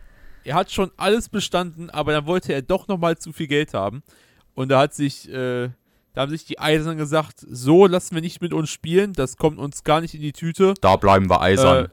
[0.42, 4.02] Er hat schon alles bestanden, aber dann wollte er doch nochmal zu viel Geld haben.
[4.54, 5.68] Und da hat sich, äh,
[6.14, 9.58] da haben sich die Eisern gesagt, so lassen wir nicht mit uns spielen, das kommt
[9.58, 10.74] uns gar nicht in die Tüte.
[10.80, 11.84] Da bleiben wir eisern.
[11.84, 11.88] Äh,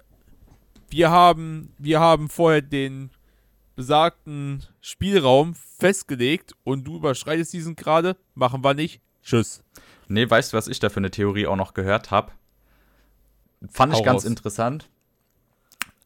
[0.89, 3.12] wir haben, wir haben vorher den
[3.75, 9.01] besagten Spielraum festgelegt und du überschreitest diesen gerade, machen wir nicht.
[9.21, 9.62] Tschüss.
[10.08, 12.32] Nee, weißt du, was ich da für eine Theorie auch noch gehört habe?
[13.70, 14.26] Fand ich ganz raus.
[14.26, 14.89] interessant.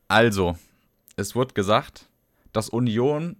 [0.07, 0.57] Also,
[1.15, 2.07] es wurde gesagt,
[2.53, 3.37] dass Union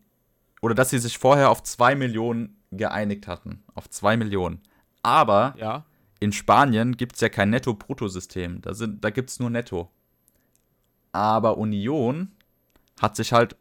[0.62, 3.63] oder dass sie sich vorher auf 2 Millionen geeinigt hatten.
[3.76, 4.62] Auf 2 Millionen.
[5.04, 5.86] Aber Ja.
[6.19, 8.62] in Spanien gibt es ja kein Netto-Brutto-System.
[8.62, 9.89] Da, sind- da gibt es nur Netto.
[11.12, 12.32] Aber Union
[13.02, 13.56] hat sich halt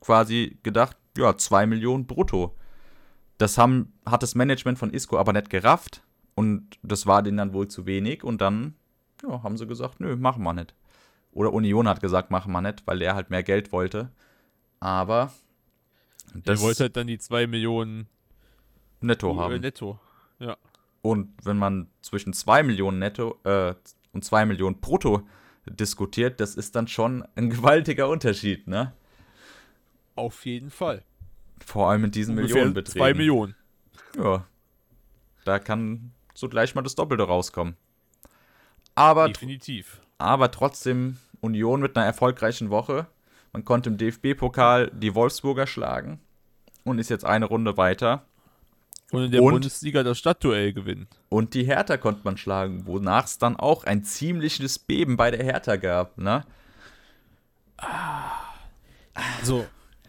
[0.00, 2.54] quasi gedacht, ja, 2 Millionen brutto.
[3.38, 6.02] Das haben, hat das Management von Isco aber nicht gerafft.
[6.34, 8.24] Und das war denen dann wohl zu wenig.
[8.24, 8.74] Und dann
[9.22, 10.74] ja, haben sie gesagt, nö, machen wir nicht.
[11.32, 14.10] Oder Union hat gesagt, machen wir nicht, weil er halt mehr Geld wollte.
[14.80, 15.32] Aber
[16.34, 18.06] Der wollte halt dann die 2 Millionen
[19.00, 19.60] netto äh, haben.
[19.60, 19.98] netto.
[20.38, 20.56] Ja.
[21.00, 23.74] Und wenn man zwischen 2 Millionen netto äh,
[24.12, 25.26] und 2 Millionen brutto
[25.66, 28.92] diskutiert, das ist dann schon ein gewaltiger Unterschied, ne?
[30.14, 31.02] Auf jeden Fall.
[31.64, 33.00] Vor allem mit diesen Millionenbeträgen.
[33.00, 33.54] 2 Millionen.
[34.16, 34.46] Ja.
[35.44, 37.76] Da kann so gleich mal das Doppelte rauskommen.
[38.94, 40.00] Aber, Definitiv.
[40.18, 43.06] aber trotzdem Union mit einer erfolgreichen Woche.
[43.52, 46.20] Man konnte im DFB-Pokal die Wolfsburger schlagen
[46.84, 48.24] und ist jetzt eine Runde weiter.
[49.10, 51.06] Und in der Und- Bundesliga das Stadtduell gewinnen.
[51.28, 55.44] Und die Hertha konnte man schlagen, wonach es dann auch ein ziemliches Beben bei der
[55.44, 56.44] Hertha gab, ne?
[59.42, 59.66] So,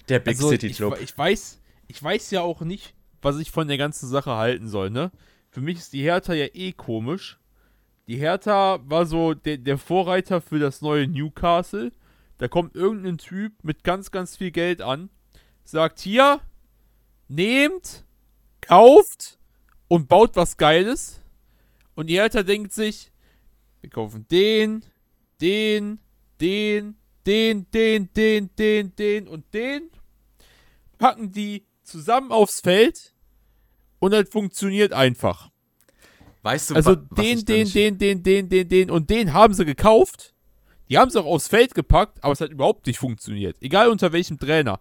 [0.10, 0.98] Der Big also City ich, Club.
[1.02, 4.90] ich weiß, ich weiß ja auch nicht, was ich von der ganzen Sache halten soll,
[4.90, 5.12] ne?
[5.50, 7.40] Für mich ist die Hertha ja eh komisch.
[8.08, 11.92] Die Hertha war so der, der Vorreiter für das neue Newcastle.
[12.38, 15.10] Da kommt irgendein Typ mit ganz, ganz viel Geld an,
[15.64, 16.42] sagt hier,
[17.30, 18.04] nehmt,
[18.60, 19.40] kauft
[19.88, 21.22] und baut was Geiles.
[21.96, 23.12] Und die Hertha denkt sich,
[23.82, 24.84] wir kaufen den,
[25.40, 26.00] den,
[26.42, 29.90] den, den, den, den, den, den und den,
[30.98, 33.14] packen die zusammen aufs Feld
[34.00, 35.53] und das funktioniert einfach.
[36.44, 40.34] Weißt du, Also den, den, den, den, den, den, den und den haben sie gekauft.
[40.90, 43.56] Die haben sie auch aufs Feld gepackt, aber es hat überhaupt nicht funktioniert.
[43.62, 44.80] Egal unter welchem Trainer.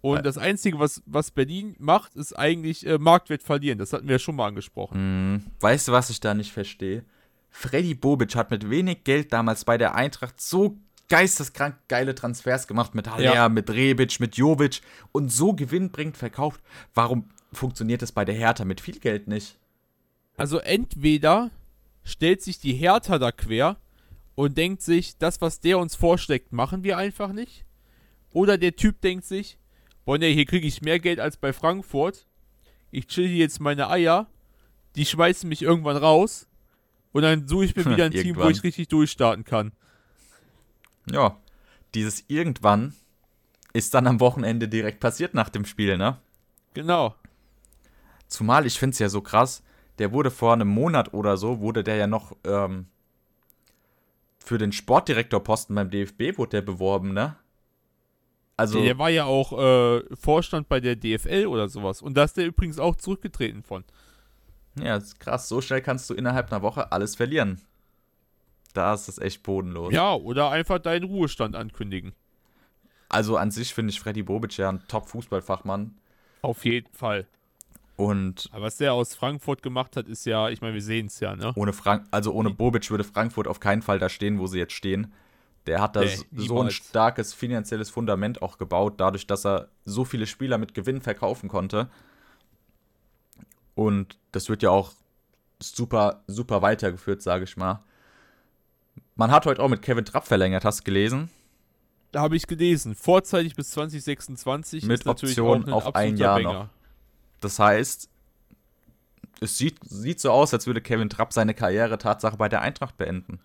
[0.00, 0.22] Und Äh.
[0.22, 3.78] das Einzige, was, was Berlin macht, ist eigentlich äh, Marktwert verlieren.
[3.78, 4.94] Das hatten wir ja schon mal angesprochen.
[4.96, 7.04] Hm, weißt du, was ich da nicht verstehe?
[7.50, 10.76] Freddy Bobic hat mit wenig Geld damals bei der Eintracht so
[11.08, 13.48] geisteskrank geile Transfers gemacht mit Haller, Ja.
[13.48, 16.60] mit Rebic, mit Jovic und so gewinnbringend verkauft.
[16.94, 19.56] Warum funktioniert das bei der Hertha mit viel Geld nicht?
[20.38, 21.50] Also entweder
[22.04, 23.76] stellt sich die Hertha da quer
[24.36, 27.64] und denkt sich, das, was der uns vorschlägt, machen wir einfach nicht.
[28.32, 29.58] Oder der Typ denkt sich,
[30.04, 32.24] boah, nee, hier kriege ich mehr Geld als bei Frankfurt.
[32.92, 34.28] Ich chill hier jetzt meine Eier.
[34.94, 36.46] Die schmeißen mich irgendwann raus.
[37.10, 39.72] Und dann suche ich mir wieder ein Team, wo ich richtig durchstarten kann.
[41.10, 41.36] Ja,
[41.94, 42.94] dieses irgendwann
[43.72, 46.18] ist dann am Wochenende direkt passiert nach dem Spiel, ne?
[46.74, 47.14] Genau.
[48.28, 49.62] Zumal ich finde es ja so krass,
[49.98, 52.86] der wurde vor einem Monat oder so, wurde der ja noch ähm,
[54.38, 57.36] für den Sportdirektorposten beim DFB wurde der beworben, ne?
[58.56, 62.02] Also, Der war ja auch äh, Vorstand bei der DFL oder sowas.
[62.02, 63.84] Und da ist der übrigens auch zurückgetreten von.
[64.80, 67.60] ja, ist krass, so schnell kannst du innerhalb einer Woche alles verlieren.
[68.74, 69.92] Da ist es echt bodenlos.
[69.92, 72.14] Ja, oder einfach deinen Ruhestand ankündigen.
[73.08, 75.96] Also an sich finde ich Freddy Bobic ja ein Top-Fußballfachmann.
[76.42, 77.26] Auf jeden Fall.
[77.98, 81.18] Und Aber was der aus Frankfurt gemacht hat, ist ja, ich meine, wir sehen es
[81.18, 81.52] ja, ne?
[81.56, 84.72] ohne Frank also ohne Bobic würde Frankfurt auf keinen Fall da stehen, wo sie jetzt
[84.72, 85.12] stehen.
[85.66, 90.04] Der hat da Nee, so ein starkes finanzielles Fundament auch gebaut, dadurch, dass er so
[90.04, 91.88] viele Spieler mit Gewinn verkaufen konnte.
[93.74, 94.92] Und das wird ja auch
[95.60, 97.82] super, super weitergeführt, sage ich mal.
[99.16, 101.30] Man hat heute auch mit Kevin Trapp verlängert, hast du gelesen?
[102.12, 106.52] Da habe ich gelesen, vorzeitig bis 2026 Mit Option auf ein Jahr Banger.
[106.52, 106.77] noch.
[107.40, 108.08] Das heißt,
[109.40, 112.96] es sieht, sieht so aus, als würde Kevin Trapp seine Karriere Tatsache bei der Eintracht
[112.96, 113.40] beenden.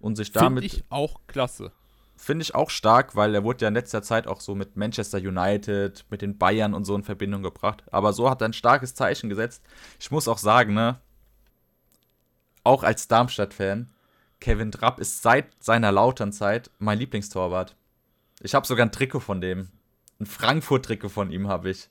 [0.00, 0.62] Und sich damit.
[0.62, 1.72] Finde ich auch klasse.
[2.16, 5.18] Finde ich auch stark, weil er wurde ja in letzter Zeit auch so mit Manchester
[5.18, 7.84] United, mit den Bayern und so in Verbindung gebracht.
[7.92, 9.62] Aber so hat er ein starkes Zeichen gesetzt.
[10.00, 11.00] Ich muss auch sagen, ne,
[12.64, 13.90] auch als Darmstadt-Fan,
[14.40, 17.76] Kevin Trapp ist seit seiner Lautern-Zeit mein Lieblingstorwart.
[18.40, 19.68] Ich habe sogar ein Trikot von dem.
[20.20, 21.88] Ein Frankfurt-Trikot von ihm habe ich.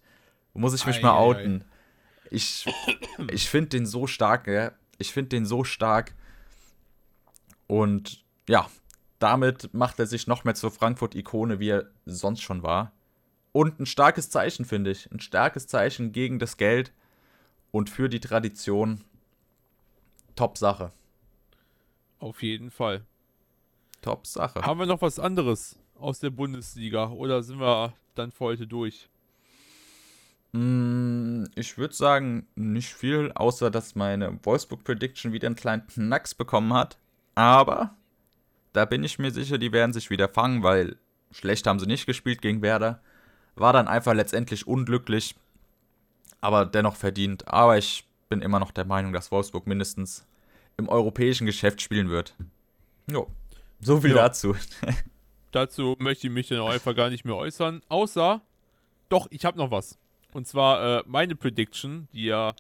[0.58, 1.62] Muss ich mich ei, mal outen.
[1.62, 2.28] Ei.
[2.32, 2.66] Ich,
[3.32, 4.72] ich finde den so stark, ja.
[4.98, 6.16] Ich finde den so stark.
[7.68, 8.70] Und ja,
[9.20, 12.92] damit macht er sich noch mehr zur Frankfurt-Ikone, wie er sonst schon war.
[13.52, 15.12] Und ein starkes Zeichen, finde ich.
[15.12, 16.92] Ein starkes Zeichen gegen das Geld
[17.72, 19.04] und für die Tradition.
[20.36, 20.92] Top Sache.
[22.20, 23.06] Auf jeden Fall.
[24.02, 24.62] Top Sache.
[24.62, 29.10] Haben wir noch was anderes aus der Bundesliga oder sind wir dann für heute durch?
[30.54, 36.34] Mm, ich würde sagen, nicht viel, außer dass meine Wolfsburg Prediction wieder einen kleinen Knacks
[36.34, 36.98] bekommen hat.
[37.36, 37.96] Aber
[38.74, 40.98] da bin ich mir sicher, die werden sich wieder fangen, weil
[41.32, 43.02] schlecht haben sie nicht gespielt gegen Werder.
[43.56, 45.36] War dann einfach letztendlich unglücklich,
[46.42, 47.48] aber dennoch verdient.
[47.48, 50.26] Aber ich bin immer noch der Meinung, dass Wolfsburg mindestens
[50.78, 52.36] im europäischen Geschäft spielen wird.
[53.10, 53.28] Jo,
[53.80, 54.24] so viel ja.
[54.24, 54.56] dazu.
[55.52, 57.82] dazu möchte ich mich dann auch einfach gar nicht mehr äußern.
[57.90, 58.42] Außer,
[59.10, 59.98] doch, ich habe noch was.
[60.34, 62.54] Und zwar äh, meine Prediction, die ja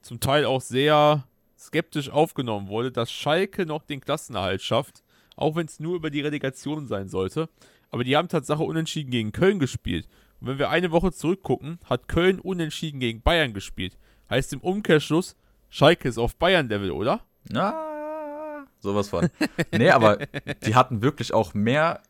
[0.00, 1.24] zum Teil auch sehr
[1.58, 5.02] skeptisch aufgenommen wurde, dass Schalke noch den Klassenerhalt schafft,
[5.36, 7.48] auch wenn es nur über die Relegation sein sollte.
[7.90, 10.08] Aber die haben Tatsache unentschieden gegen Köln gespielt.
[10.40, 13.96] Und wenn wir eine Woche zurückgucken, hat Köln unentschieden gegen Bayern gespielt.
[14.28, 15.36] Heißt im Umkehrschluss,
[15.68, 17.20] Schalke ist auf Bayern-Level, oder?
[17.54, 19.28] Ah, sowas von.
[19.72, 20.18] nee, aber
[20.66, 22.02] die hatten wirklich auch mehr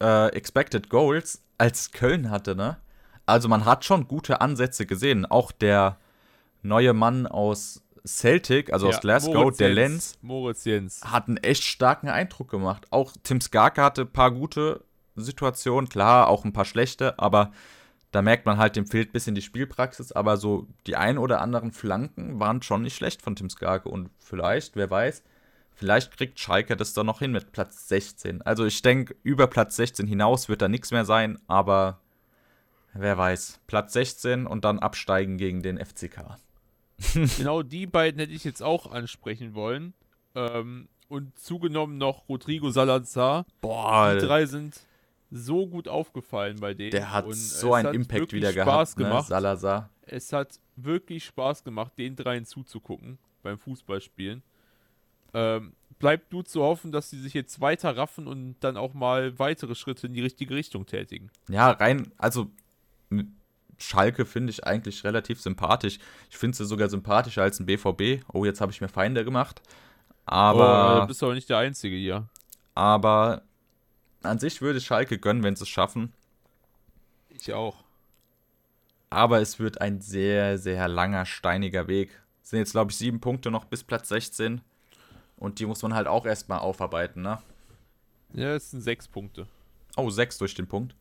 [0.00, 2.78] äh, Expected Goals als Köln hatte, ne?
[3.30, 5.24] Also man hat schon gute Ansätze gesehen.
[5.24, 5.98] Auch der
[6.62, 11.00] neue Mann aus Celtic, also ja, aus Glasgow, Moritz der Lenz, Moritz Jens.
[11.04, 12.86] hat einen echt starken Eindruck gemacht.
[12.90, 14.82] Auch Tim Skarke hatte ein paar gute
[15.16, 17.52] Situationen, klar, auch ein paar schlechte, aber
[18.10, 21.40] da merkt man halt, dem fehlt ein bisschen die Spielpraxis, aber so die ein oder
[21.40, 25.22] anderen Flanken waren schon nicht schlecht von Tim Skarke und vielleicht, wer weiß,
[25.74, 28.42] vielleicht kriegt Schalke das dann noch hin mit Platz 16.
[28.42, 32.00] Also ich denke, über Platz 16 hinaus wird da nichts mehr sein, aber
[32.94, 36.36] wer weiß, Platz 16 und dann absteigen gegen den FCK.
[37.36, 39.94] genau die beiden hätte ich jetzt auch ansprechen wollen.
[40.34, 43.44] Ähm, und zugenommen noch Rodrigo Salazar.
[43.60, 44.14] Boah.
[44.14, 44.80] Die drei sind
[45.30, 46.92] so gut aufgefallen bei denen.
[46.92, 49.28] Der hat und so einen Impact wieder Spaß gehabt, ne, gemacht.
[49.28, 49.90] Salazar.
[50.02, 54.42] Es hat wirklich Spaß gemacht, den dreien zuzugucken beim Fußballspielen.
[55.34, 59.38] Ähm, bleibt nur zu hoffen, dass sie sich jetzt weiter raffen und dann auch mal
[59.38, 61.30] weitere Schritte in die richtige Richtung tätigen.
[61.48, 62.50] Ja, rein, also
[63.78, 65.98] Schalke finde ich eigentlich relativ sympathisch.
[66.28, 68.24] Ich finde sie sogar sympathischer als ein BVB.
[68.32, 69.62] Oh, jetzt habe ich mir Feinde gemacht.
[70.26, 70.96] Aber.
[70.96, 72.28] Oh, du bist aber nicht der Einzige hier.
[72.74, 73.42] Aber
[74.22, 76.12] an sich würde ich Schalke gönnen, wenn sie es schaffen.
[77.30, 77.84] Ich auch.
[79.08, 82.20] Aber es wird ein sehr, sehr langer, steiniger Weg.
[82.42, 84.60] Es sind jetzt, glaube ich, sieben Punkte noch bis Platz 16.
[85.36, 87.38] Und die muss man halt auch erstmal aufarbeiten, ne?
[88.34, 89.46] Ja, es sind sechs Punkte.
[89.96, 90.94] Oh, sechs durch den Punkt.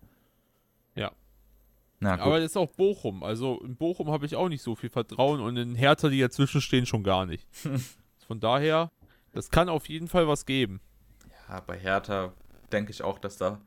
[2.02, 3.24] Aber das ist auch Bochum.
[3.24, 6.62] Also in Bochum habe ich auch nicht so viel Vertrauen und in Hertha, die dazwischen
[6.62, 7.46] stehen, schon gar nicht.
[8.28, 8.92] Von daher,
[9.34, 10.80] das kann auf jeden Fall was geben.
[11.50, 12.34] Ja, bei Hertha
[12.72, 13.60] denke ich auch, dass da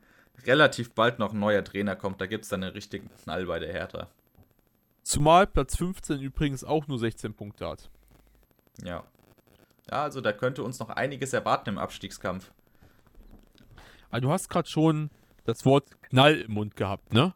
[0.45, 2.21] relativ bald noch ein neuer Trainer kommt.
[2.21, 4.07] Da gibt es dann einen richtigen Knall bei der Hertha.
[5.03, 7.89] Zumal Platz 15 übrigens auch nur 16 Punkte hat.
[8.83, 9.03] Ja.
[9.91, 12.51] Ja, also da könnte uns noch einiges erwarten im Abstiegskampf.
[14.09, 15.09] Aber ah, du hast gerade schon
[15.43, 17.33] das Wort Knall im Mund gehabt, ne?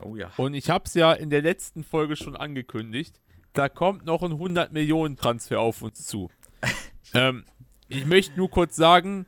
[0.00, 0.30] Oh ja.
[0.36, 3.20] Und ich habe es ja in der letzten Folge schon angekündigt.
[3.52, 6.30] Da kommt noch ein 100 Millionen Transfer auf uns zu.
[7.14, 7.44] ähm,
[7.88, 9.26] ich möchte nur kurz sagen,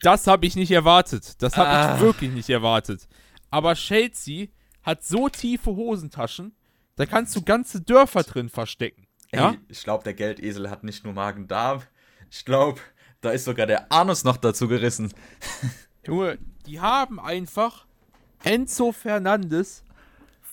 [0.00, 1.42] das habe ich nicht erwartet.
[1.42, 1.94] Das habe ah.
[1.94, 3.08] ich wirklich nicht erwartet.
[3.50, 4.48] Aber Chelsea
[4.82, 6.54] hat so tiefe Hosentaschen,
[6.96, 9.06] da kannst du ganze Dörfer drin verstecken.
[9.32, 9.50] Ja?
[9.50, 11.82] Ey, ich glaube, der Geldesel hat nicht nur Magen-Darm.
[12.30, 12.80] Ich glaube,
[13.20, 15.12] da ist sogar der Anus noch dazu gerissen.
[16.06, 17.86] Junge, die haben einfach
[18.42, 19.84] Enzo Fernandes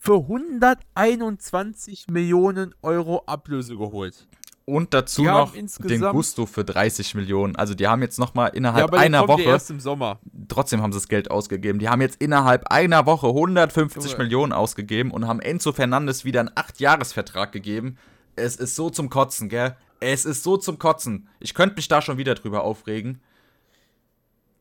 [0.05, 4.27] für 121 Millionen Euro Ablöse geholt.
[4.65, 7.55] Und dazu die noch den Gusto für 30 Millionen.
[7.55, 9.43] Also die haben jetzt noch mal innerhalb ja, einer Woche.
[9.43, 10.19] Erst im Sommer.
[10.47, 11.77] Trotzdem haben sie das Geld ausgegeben.
[11.77, 14.23] Die haben jetzt innerhalb einer Woche 150 Junge.
[14.23, 17.97] Millionen ausgegeben und haben Enzo Fernandes wieder einen 8-Jahres-Vertrag gegeben.
[18.35, 19.75] Es ist so zum Kotzen, gell?
[19.99, 21.29] Es ist so zum Kotzen.
[21.39, 23.21] Ich könnte mich da schon wieder drüber aufregen.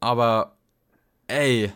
[0.00, 0.56] Aber,
[1.28, 1.72] ey,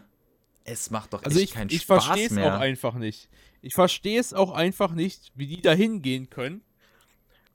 [0.65, 2.03] es macht doch also echt ich, keinen ich Spaß.
[2.03, 3.29] Ich verstehe es auch einfach nicht.
[3.61, 6.63] Ich verstehe es auch einfach nicht, wie die da hingehen können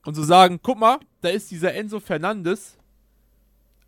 [0.06, 2.78] und so sagen, guck mal, da ist dieser Enzo Fernandes,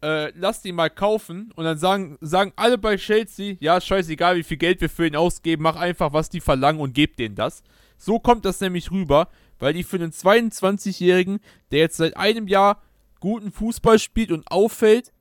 [0.01, 4.43] äh, lass den mal kaufen und dann sagen, sagen alle bei Chelsea, ja, scheißegal, wie
[4.43, 7.63] viel Geld wir für ihn ausgeben, mach einfach, was die verlangen und gebt denen das.
[7.97, 11.39] So kommt das nämlich rüber, weil die für einen 22-Jährigen,
[11.71, 12.81] der jetzt seit einem Jahr
[13.19, 15.11] guten Fußball spielt und auffällt,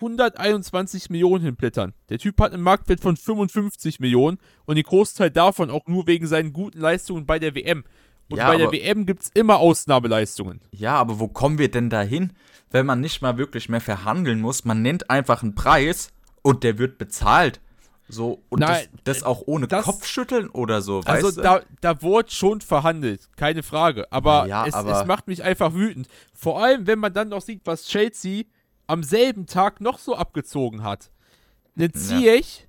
[0.00, 1.92] 121 Millionen hinblättern.
[2.08, 6.26] Der Typ hat einen Marktwert von 55 Millionen und den Großteil davon auch nur wegen
[6.26, 7.84] seinen guten Leistungen bei der WM.
[8.30, 10.60] Und Ja, bei der WM gibt es immer Ausnahmeleistungen.
[10.70, 12.32] Ja, aber wo kommen wir denn dahin,
[12.70, 14.64] wenn man nicht mal wirklich mehr verhandeln muss?
[14.64, 16.10] Man nennt einfach einen Preis
[16.42, 17.60] und der wird bezahlt.
[18.10, 21.42] So, und Nein, das, das auch ohne das- Kopfschütteln oder so, Also weißt du?
[21.42, 24.10] da, da wurde schon verhandelt, keine Frage.
[24.10, 26.08] Aber, Ja, es, aber- es macht mich einfach wütend.
[26.32, 28.44] Vor allem, wenn man dann noch sieht, was Chelsea
[28.88, 31.12] am selben Tag noch so abgezogen hat.
[31.76, 32.66] Ne Ziyech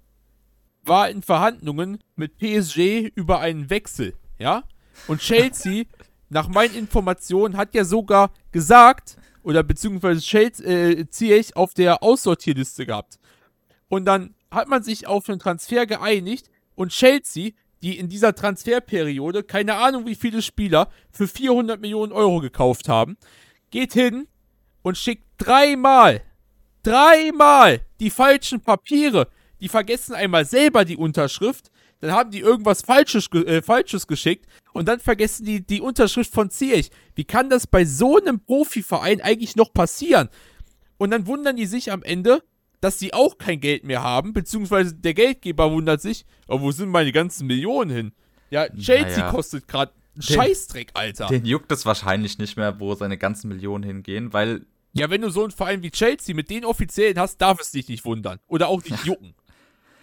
[0.83, 4.63] war in Verhandlungen mit PSG über einen Wechsel, ja?
[5.07, 5.85] Und Chelsea,
[6.29, 12.85] nach meinen Informationen, hat ja sogar gesagt, oder beziehungsweise Chelsea, äh, Ziyech auf der Aussortierliste
[12.85, 13.17] gehabt.
[13.87, 17.51] Und dann hat man sich auf einen Transfer geeinigt und Chelsea,
[17.81, 23.17] die in dieser Transferperiode keine Ahnung wie viele Spieler für 400 Millionen Euro gekauft haben,
[23.71, 24.27] geht hin
[24.81, 26.21] und schickt dreimal,
[26.83, 29.27] dreimal die falschen Papiere.
[29.59, 34.87] Die vergessen einmal selber die Unterschrift, dann haben die irgendwas Falsches, äh, Falsches geschickt und
[34.87, 36.91] dann vergessen die die Unterschrift von Ziyech.
[37.15, 40.29] Wie kann das bei so einem Profiverein eigentlich noch passieren?
[40.97, 42.41] Und dann wundern die sich am Ende,
[42.79, 46.89] dass sie auch kein Geld mehr haben, beziehungsweise der Geldgeber wundert sich, oh, wo sind
[46.89, 48.11] meine ganzen Millionen hin?
[48.49, 49.31] Ja, Chelsea Naja.
[49.31, 51.27] kostet gerade Scheißdreck, Alter.
[51.27, 55.29] Den juckt es wahrscheinlich nicht mehr, wo seine ganzen Millionen hingehen, weil ja, wenn du
[55.29, 58.39] so einen Verein wie Chelsea mit den Offiziellen hast, darf es dich nicht wundern.
[58.47, 59.33] Oder auch nicht jucken.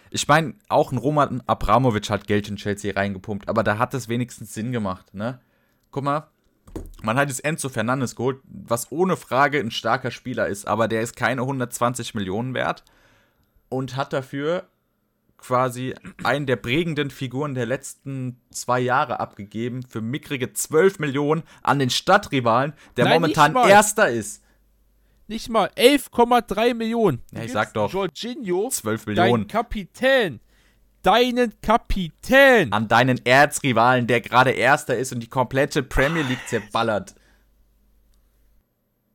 [0.09, 4.07] ich meine, auch ein Roman Abramovic hat Geld in Chelsea reingepumpt, aber da hat es
[4.07, 5.39] wenigstens Sinn gemacht, ne?
[5.91, 6.27] Guck mal,
[7.01, 11.01] man hat jetzt Enzo Fernandes geholt, was ohne Frage ein starker Spieler ist, aber der
[11.01, 12.83] ist keine 120 Millionen wert
[13.69, 14.67] und hat dafür
[15.37, 21.79] quasi einen der prägenden Figuren der letzten zwei Jahre abgegeben für mickrige 12 Millionen an
[21.79, 23.55] den Stadtrivalen, der Nein, momentan.
[23.55, 24.43] Erster ist.
[25.27, 27.21] Nicht mal 11,3 Millionen.
[27.31, 27.91] Ja, ich sag doch.
[27.91, 29.47] Jorginho, 12 deinen Millionen.
[29.47, 30.39] Kapitän.
[31.03, 32.71] Deinen Kapitän.
[32.73, 37.15] An deinen Erzrivalen, der gerade Erster ist und die komplette Premier League zerballert.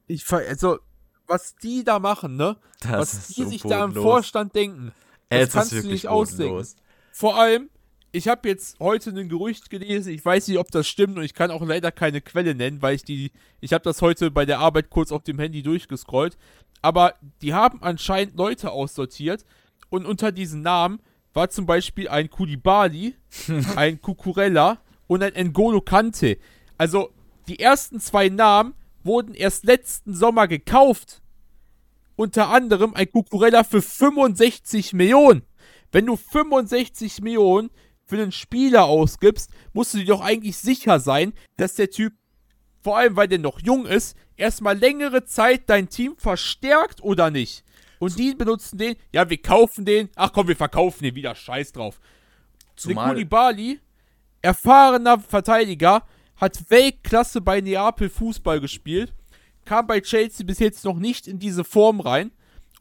[0.06, 0.78] Ich ver also,
[1.26, 2.56] was die da machen, ne?
[2.80, 4.02] Das was die so sich da im bodenlos.
[4.02, 4.92] Vorstand denken.
[5.30, 6.50] Das Es ist kannst du nicht ausdenken.
[6.52, 6.76] bodenlos.
[7.12, 7.70] Vor allem,
[8.12, 11.32] ich habe jetzt heute ein Gerücht gelesen, ich weiß nicht, ob das stimmt und ich
[11.32, 14.58] kann auch leider keine Quelle nennen, weil ich die, ich habe das heute bei der
[14.58, 16.36] Arbeit kurz auf dem Handy durchgescrollt,
[16.82, 19.46] aber die haben anscheinend Leute aussortiert
[19.88, 21.00] und unter diesen Namen
[21.32, 23.14] war zum Beispiel ein Kulibali,
[23.76, 26.36] ein Kukurella und ein N'Golo Kante.
[26.76, 27.10] Also
[27.48, 31.22] die ersten zwei Namen wurden erst letzten Sommer gekauft.
[32.14, 35.42] Unter anderem ein Kukurella für 65 Millionen.
[35.90, 37.70] Wenn du 65 Millionen
[38.12, 42.12] für einen Spieler ausgibst, musst du dir doch eigentlich sicher sein, dass der Typ,
[42.82, 47.64] vor allem weil der noch jung ist, erstmal längere Zeit dein Team verstärkt oder nicht.
[48.00, 51.72] Und die benutzen den, ja, wir kaufen den, ach komm, wir verkaufen den wieder, scheiß
[51.72, 52.00] drauf.
[52.76, 53.80] Zumal, Koulibaly,
[54.42, 56.04] erfahrener Verteidiger,
[56.36, 59.14] hat Weltklasse bei Neapel Fußball gespielt,
[59.64, 62.30] kam bei Chelsea bis jetzt noch nicht in diese Form rein.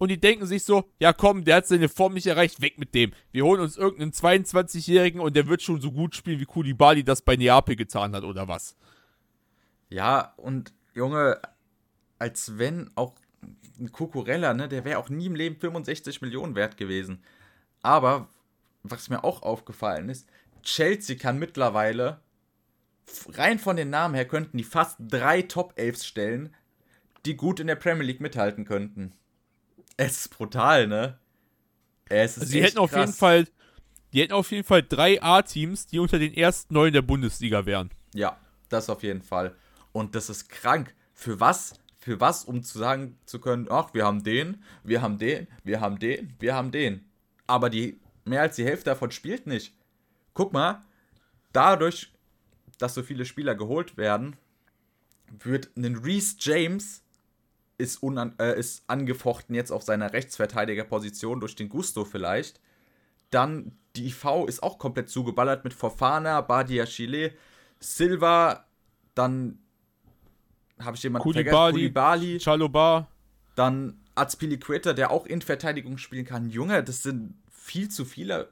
[0.02, 2.96] Und die denken sich so, ja komm, der hat seine Form nicht erreicht, weg mit
[2.96, 3.14] dem.
[3.32, 7.22] Wir holen uns irgendeinen 22-Jährigen und der wird schon so gut spielen, wie Koulibaly das
[7.22, 8.76] bei Neapel getan hat, oder was?
[9.92, 11.40] ja, und Junge,
[12.18, 13.14] als wenn auch
[13.80, 17.24] ein Kukurella, ne, der wäre auch nie im Leben 65 Millionen wert gewesen.
[17.84, 18.28] Aber,
[18.82, 20.28] was mir auch aufgefallen ist,
[20.64, 22.22] Chelsea kann mittlerweile,
[23.28, 26.56] rein von den Namen her, könnten die fast drei Top-Elfs stellen,
[27.26, 29.14] die gut in der Premier League mithalten könnten.
[30.02, 31.20] Es ist brutal, ne?
[32.10, 33.02] Es ist Also die hätten auf krass.
[33.02, 33.48] jeden Fall,
[34.14, 37.91] die hätten auf jeden Fall drei A-Teams, die unter den ersten neun der Bundesliga wären.
[38.16, 38.36] Ja,
[38.70, 39.56] das auf jeden Fall.
[39.91, 40.95] Und das ist krank.
[41.14, 41.76] Für was?
[41.99, 45.82] Für was, um zu sagen zu können, ach, wir haben den, wir haben den, wir
[45.82, 47.06] haben den, wir haben den.
[47.45, 49.78] Aber die mehr als die Hälfte davon spielt nicht.
[50.34, 50.84] Guck mal,
[51.54, 52.12] dadurch,
[52.80, 54.36] dass so viele Spieler geholt werden,
[55.43, 57.04] wird ein Reese James
[57.82, 62.61] ist, unan äh, ist angefochten jetzt auf seiner Rechtsverteidigerposition durch den Gusto vielleicht.
[63.32, 67.34] Dann die IV ist auch komplett zugeballert mit Fofana, Badia Chile,
[67.79, 68.65] Silva,
[69.15, 69.59] dann
[70.79, 71.73] habe ich jemanden vergessen, Koulibaly.
[71.73, 73.07] Koulibaly, Chaloba,
[73.55, 76.49] dann Azpilicueta, der auch in Verteidigung spielen kann.
[76.49, 78.49] Junge, das sind viel zu viele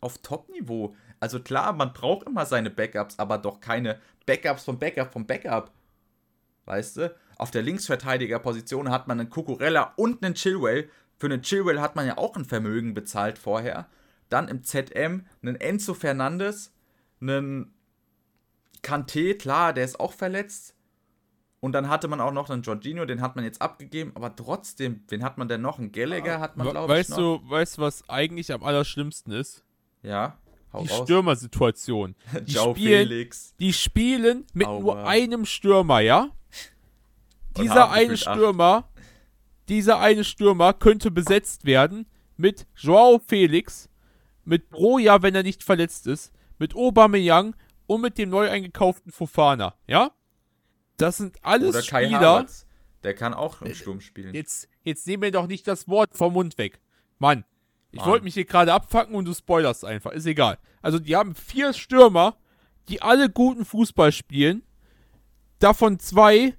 [0.00, 0.94] auf Top-Niveau.
[1.20, 5.72] Also klar, man braucht immer seine Backups, aber doch keine Backups vom Backup vom Backup.
[6.66, 7.14] weißt du?
[7.38, 10.90] Auf der Linksverteidigerposition hat man einen Kukurella und einen Chilwell.
[11.18, 13.88] Für einen Chilwell hat man ja auch ein Vermögen bezahlt vorher.
[14.28, 16.72] Dann im ZM einen Enzo Fernandes,
[17.20, 17.72] einen
[18.82, 20.74] Kanté, klar, der ist auch verletzt.
[21.60, 25.02] Und dann hatte man auch noch einen Jorginho, den hat man jetzt abgegeben, aber trotzdem,
[25.08, 25.78] wen hat man denn noch?
[25.78, 29.64] Einen Gallagher hat man, glaube ich, Weißt du, weißt du, was eigentlich am allerschlimmsten ist?
[30.02, 30.38] Ja.
[30.72, 32.14] Hau die Stürmersituation.
[32.42, 32.74] Die, spielen,
[33.08, 33.54] Felix.
[33.58, 34.80] die spielen mit Aua.
[34.80, 36.30] nur einem Stürmer, ja?
[37.62, 39.02] Dieser eine Stürmer, acht.
[39.68, 42.06] dieser eine Stürmer könnte besetzt werden
[42.36, 43.88] mit Joao Felix,
[44.44, 47.54] mit Broja, wenn er nicht verletzt ist, mit Aubameyang
[47.86, 50.12] und mit dem neu eingekauften Fofana, ja?
[50.96, 52.20] Das sind alles Oder Kai Spieler.
[52.20, 52.66] Havertz.
[53.04, 54.34] Der kann auch im Sturm spielen.
[54.34, 56.80] Jetzt, jetzt nehmen wir doch nicht das Wort vom Mund weg.
[57.18, 57.44] Mann,
[57.92, 60.12] ich wollte mich hier gerade abfacken und du spoilerst einfach.
[60.12, 60.58] Ist egal.
[60.82, 62.36] Also, die haben vier Stürmer,
[62.88, 64.62] die alle guten Fußball spielen.
[65.58, 66.56] Davon zwei,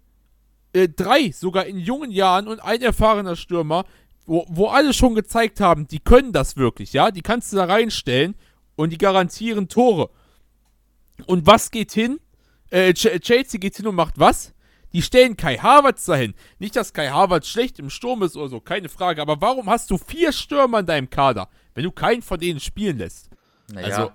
[0.73, 3.85] äh, drei sogar in jungen Jahren und ein erfahrener Stürmer,
[4.25, 7.11] wo, wo alle schon gezeigt haben, die können das wirklich, ja?
[7.11, 8.35] Die kannst du da reinstellen
[8.75, 10.09] und die garantieren Tore.
[11.25, 12.19] Und was geht hin?
[12.69, 14.53] Äh, Chelsea geht hin und macht was?
[14.93, 16.33] Die stellen Kai Havertz dahin.
[16.57, 19.21] Nicht, dass Kai Havertz schlecht im Sturm ist oder so, keine Frage.
[19.21, 22.97] Aber warum hast du vier Stürmer in deinem Kader, wenn du keinen von denen spielen
[22.97, 23.29] lässt?
[23.71, 24.11] Naja, also,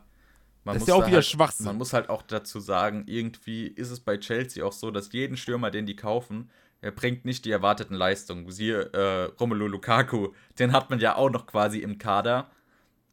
[0.65, 1.67] das ist ja auch wieder halt, Schwachsinn.
[1.67, 5.37] Man muss halt auch dazu sagen, irgendwie ist es bei Chelsea auch so, dass jeden
[5.37, 6.51] Stürmer, den die kaufen,
[6.81, 8.51] er bringt nicht die erwarteten Leistungen.
[8.51, 12.51] Siehe äh, Romelu Lukaku, den hat man ja auch noch quasi im Kader,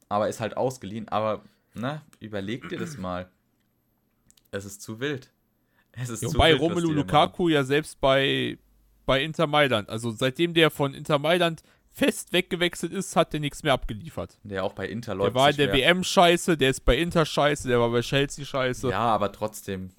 [0.09, 1.07] aber ist halt ausgeliehen.
[1.07, 1.43] Aber,
[1.73, 3.29] na, überleg dir das mal.
[4.51, 5.31] Es ist zu wild.
[5.93, 8.57] Es ist Wobei Romelu Lukaku ja selbst bei,
[9.05, 13.63] bei Inter Mailand, also seitdem der von Inter Mailand fest weggewechselt ist, hat der nichts
[13.63, 14.37] mehr abgeliefert.
[14.43, 15.35] Der auch bei Inter läuft.
[15.35, 18.45] Der war in der WM scheiße, der ist bei Inter scheiße, der war bei Chelsea
[18.45, 18.89] scheiße.
[18.89, 19.89] Ja, aber trotzdem.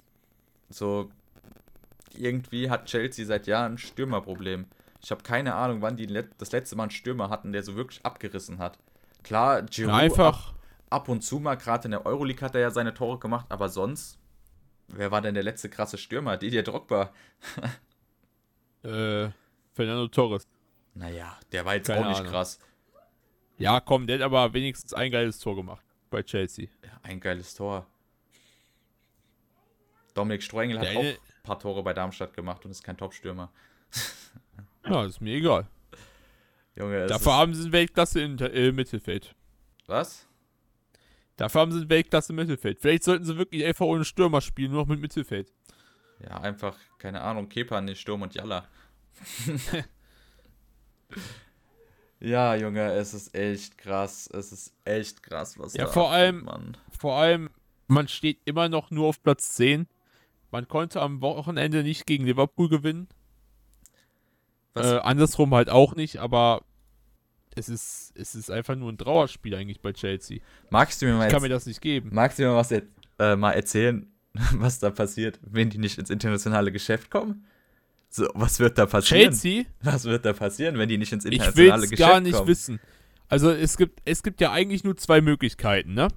[0.69, 1.09] So,
[2.15, 4.65] irgendwie hat Chelsea seit Jahren ein Stürmerproblem.
[5.01, 7.75] Ich habe keine Ahnung, wann die let das letzte Mal einen Stürmer hatten, der so
[7.75, 8.79] wirklich abgerissen hat.
[9.23, 10.55] Klar, Giroud einfach ab,
[10.89, 13.69] ab und zu mal, gerade in der Euroleague hat er ja seine Tore gemacht, aber
[13.69, 14.17] sonst
[14.87, 16.37] Wer war denn der letzte krasse Stürmer?
[16.37, 17.11] Didier Drogba.
[18.83, 19.29] äh,
[19.73, 20.47] Fernando Torres.
[20.95, 22.31] Naja, der war jetzt Keine auch nicht Ahnung.
[22.31, 22.59] krass.
[23.57, 26.67] Ja, komm, der hat aber wenigstens ein geiles Tor gemacht bei Chelsea.
[26.83, 27.87] Ja, ein geiles Tor.
[30.13, 33.51] Dominik Strengel hat auch ein paar Tore bei Darmstadt gemacht und ist kein Top-Stürmer.
[34.85, 35.67] ja, ist mir egal.
[36.75, 39.35] Junge, Dafür haben sie Weltklasse im äh, Mittelfeld.
[39.87, 40.27] Was?
[41.37, 42.79] Dafür haben sie ein Weltklasse Mittelfeld.
[42.79, 45.51] Vielleicht sollten sie wirklich einfach ohne Stürmer spielen, nur noch mit Mittelfeld.
[46.19, 48.67] Ja, einfach, keine Ahnung, Kepa nicht Sturm und Jalla.
[52.19, 54.29] ja, Junge, es ist echt krass.
[54.31, 56.77] Es ist echt krass, was ja, da vor allem, man.
[56.97, 57.49] vor allem,
[57.87, 59.87] man steht immer noch nur auf Platz 10.
[60.51, 63.07] Man konnte am Wochenende nicht gegen Liverpool gewinnen.
[64.75, 66.63] Äh, andersrum halt auch nicht, aber
[67.55, 70.39] es ist, es ist einfach nur ein Trauerspiel eigentlich bei Chelsea.
[70.69, 72.09] Magst du mir mal ich kann mir das nicht geben.
[72.11, 74.11] Magst du mir was äh, mal erzählen,
[74.53, 77.45] was da passiert, wenn die nicht ins internationale Geschäft kommen?
[78.15, 79.31] So, was wird da passieren?
[79.31, 79.63] Chelsea?
[79.81, 82.25] Was wird da passieren, wenn die nicht ins internationale ich Geschäft kommen?
[82.25, 82.79] Ich will gar nicht wissen.
[83.27, 86.09] Also es gibt, es gibt ja eigentlich nur zwei Möglichkeiten, ne?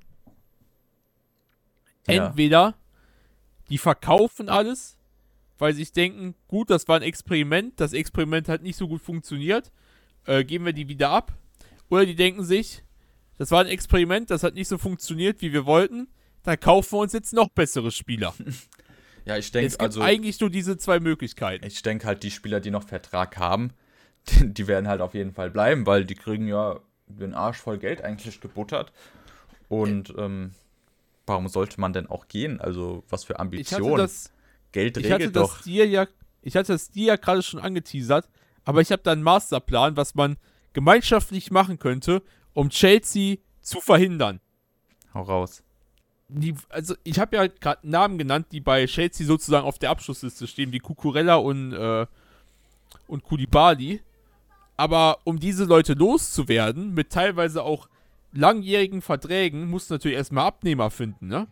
[2.07, 2.75] Entweder ja.
[3.71, 4.99] die verkaufen alles,
[5.59, 9.01] weil sie sich denken, gut, das war ein Experiment, das Experiment hat nicht so gut
[9.01, 9.73] funktioniert
[10.27, 11.33] äh, geben wir die wieder ab.
[11.89, 12.83] Oder die denken sich,
[13.39, 16.09] das war ein Experiment, das hat nicht so funktioniert, wie wir wollten.
[16.43, 18.35] Dann kaufen wir uns jetzt noch bessere Spieler.
[19.27, 20.01] ja, ich denke also.
[20.01, 21.67] eigentlich nur diese zwei Möglichkeiten.
[21.67, 23.73] Ich denke halt, die Spieler, die noch Vertrag haben,
[24.29, 27.79] die, die, werden halt auf jeden Fall bleiben, weil die kriegen ja den Arsch voll
[27.79, 28.93] Geld eigentlich gebuttert.
[29.69, 30.53] Und ähm,
[31.27, 32.61] warum sollte man denn auch gehen?
[32.61, 34.09] Also, was für Ambitionen?
[34.73, 35.57] Geld regelt ich hatte doch.
[35.57, 36.07] Das dir ja,
[36.43, 38.29] ich hatte das dir ja gerade schon angeteasert
[38.67, 40.37] aber ich habe da einen Masterplan, was man
[40.75, 42.23] gemeinschaftlich machen könnte,
[42.53, 44.41] um Chelsea zu verhindern.
[45.15, 45.63] Hau raus.
[46.29, 50.47] Die, also ich habe ja gerade Namen genannt, die bei Chelsea sozusagen auf der Abschlussliste
[50.47, 52.07] stehen, wie Kukurella und, äh,
[53.07, 54.01] und Kulibali.
[54.77, 57.89] Aber um diese Leute loszuwerden, mit teilweise auch
[58.33, 61.47] langjährigen Verträgen, muss natürlich erstmal Abnehmer finden, ne?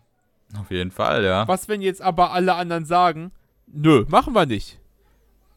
[0.58, 1.48] Auf jeden Fall, ja.
[1.48, 3.32] Was, wenn jetzt aber alle anderen sagen,
[3.66, 4.78] nö, machen wir nicht.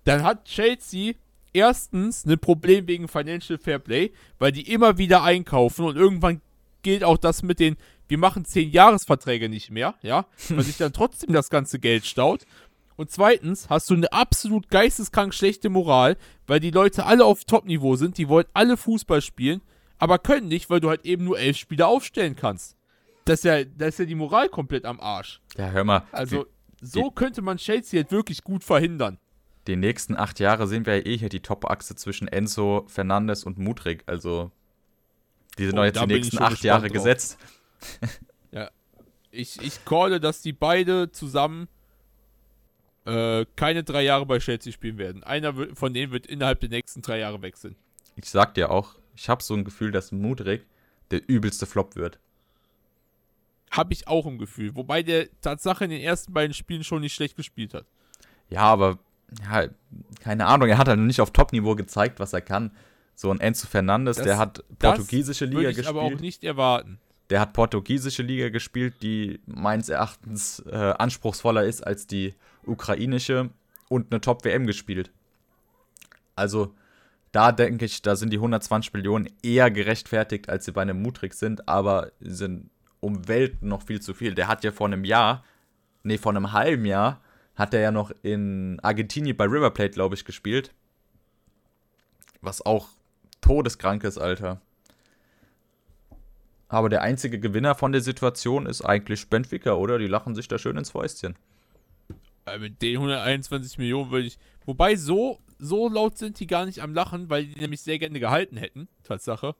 [0.05, 1.13] Dann hat Chelsea
[1.53, 6.41] erstens ein Problem wegen Financial Fair Play, weil die immer wieder einkaufen und irgendwann
[6.81, 7.75] gilt auch das mit den,
[8.07, 12.45] wir machen 10 Jahresverträge nicht mehr, ja, weil sich dann trotzdem das ganze Geld staut.
[12.95, 17.95] Und zweitens hast du eine absolut geisteskrank schlechte Moral, weil die Leute alle auf Top-Niveau
[17.95, 19.61] sind, die wollen alle Fußball spielen,
[19.99, 22.75] aber können nicht, weil du halt eben nur elf Spieler aufstellen kannst.
[23.25, 25.41] Das ist ja, das ist ja die Moral komplett am Arsch.
[25.57, 26.03] Ja, hör mal.
[26.11, 26.45] Also,
[26.81, 29.19] so könnte man Chelsea halt wirklich gut verhindern.
[29.67, 33.57] die nächsten acht Jahre sehen wir ja eh hier die Top-Achse zwischen Enzo, Fernandes und
[33.59, 34.03] Mudrik.
[34.07, 34.51] Also,
[35.59, 36.93] die sind Oh, doch jetzt die nächsten acht Jahre drauf.
[36.93, 37.37] gesetzt.
[39.29, 41.67] Ich, ich calle, dass die beide zusammen
[43.05, 45.23] äh, keine drei Jahre bei Chelsea spielen werden.
[45.23, 47.75] Einer von denen wird innerhalb der nächsten drei Jahre wechseln.
[48.15, 50.65] Ich sag dir auch, ich habe so ein Gefühl, dass Mudrik
[51.11, 52.19] der übelste Flop wird.
[53.69, 54.75] Habe ich auch im Gefühl.
[54.75, 57.85] Wobei der Tatsache in den ersten beiden Spielen schon nicht schlecht gespielt hat.
[58.49, 58.97] Ja, aber,
[59.43, 59.67] ja,
[60.21, 62.71] keine Ahnung, er hat halt noch nicht auf Top-Niveau gezeigt, was er kann.
[63.13, 65.95] So ein Enzo Fernandes, Das- der hat das portugiesische Liga Würde ich gespielt.
[65.95, 66.97] aber auch nicht erwarten.
[67.29, 72.33] Der hat portugiesische Liga gespielt, die meines Erachtens äh, anspruchsvoller ist als die
[72.65, 73.49] ukrainische
[73.89, 75.11] und eine Top-WM gespielt.
[76.35, 76.73] Also,
[77.31, 81.33] da denke ich, da sind die 120 Millionen eher gerechtfertigt, als sie bei einem Mutrik
[81.33, 82.69] sind, aber sind
[82.99, 84.33] um Welten noch viel zu viel.
[84.33, 85.43] Der hat ja vor einem Jahr,
[86.03, 87.21] nee, vor einem halben Jahr,
[87.55, 90.73] hat er ja noch in Argentinien bei River Plate, glaube ich, gespielt.
[92.41, 92.89] Was auch
[93.41, 94.61] todeskrank ist, Alter.
[96.69, 99.97] Aber der einzige Gewinner von der Situation ist eigentlich Benfica, oder?
[99.99, 101.35] Die lachen sich da schön ins Fäustchen.
[102.45, 104.37] Äh, mit den 121 Millionen würde ich.
[104.65, 108.19] Wobei, so, so laut sind die gar nicht am Lachen, weil die nämlich sehr gerne
[108.19, 108.87] gehalten hätten.
[109.03, 109.55] Tatsache.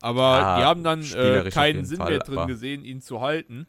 [0.00, 3.66] Aber Ja, die haben dann äh, keinen Sinn Fall, mehr drin gesehen, ihn zu halten.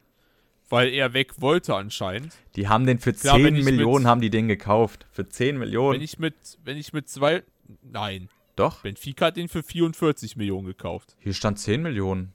[0.69, 2.33] Weil er weg wollte anscheinend.
[2.57, 5.07] Die haben den für Klar, 10 wenn ich Millionen mit- haben die den gekauft.
[5.11, 5.95] Für 10 Millionen.
[5.95, 6.35] Wenn ich mit,
[6.65, 7.43] wenn ich mit zwei.
[7.83, 8.27] Nein.
[8.57, 11.15] Doch, Benfica hat den für 44 Millionen gekauft.
[11.19, 12.33] hier stand 10 Millionen.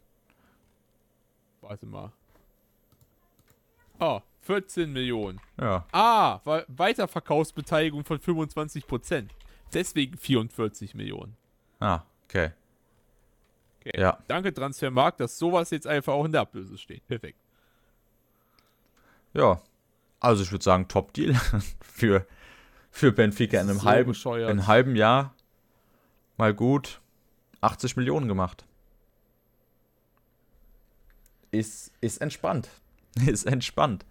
[1.72, 2.12] Warte mal.
[3.98, 5.40] Oh, 14 Millionen.
[5.58, 5.86] Ja.
[5.90, 9.30] Ah, Weiterverkaufsbeteiligung von 25%.
[9.72, 11.34] Deswegen 44 Millionen.
[11.80, 12.50] Ah, okay.
[13.80, 13.98] Okay.
[13.98, 14.18] Ja.
[14.28, 17.08] Danke, Transfermarkt, dass sowas jetzt einfach auch in der Ablöse steht.
[17.08, 17.38] Perfekt.
[19.32, 19.62] Ja.
[20.20, 21.34] Also ich würde sagen, Top-Deal
[21.80, 22.26] für,
[22.90, 25.34] für Benfica in einem, So halben, in einem halben Jahr
[26.36, 27.00] mal gut
[27.62, 28.66] 80 Millionen gemacht.
[31.53, 32.68] Ist, ist entspannt.
[33.26, 34.05] Ist entspannt.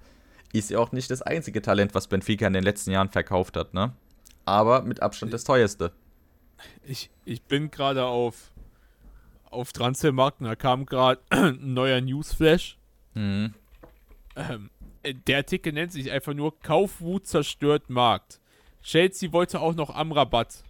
[0.53, 3.73] Ist ja auch nicht das einzige Talent, was Benfica in den letzten Jahren verkauft hat,
[3.73, 3.93] ne?
[4.45, 5.91] Aber mit Abstand das teuerste.
[6.83, 8.51] Ich, ich bin gerade auf,
[9.49, 12.77] auf Transfermarkt und da kam gerade ein neuer Newsflash.
[13.15, 13.55] Mhm.
[14.35, 14.69] Ähm,
[15.03, 18.39] äh, der Artikel nennt sich einfach nur Kaufwut zerstört Markt.
[18.83, 20.63] Chelsea wollte auch noch am Rabatt.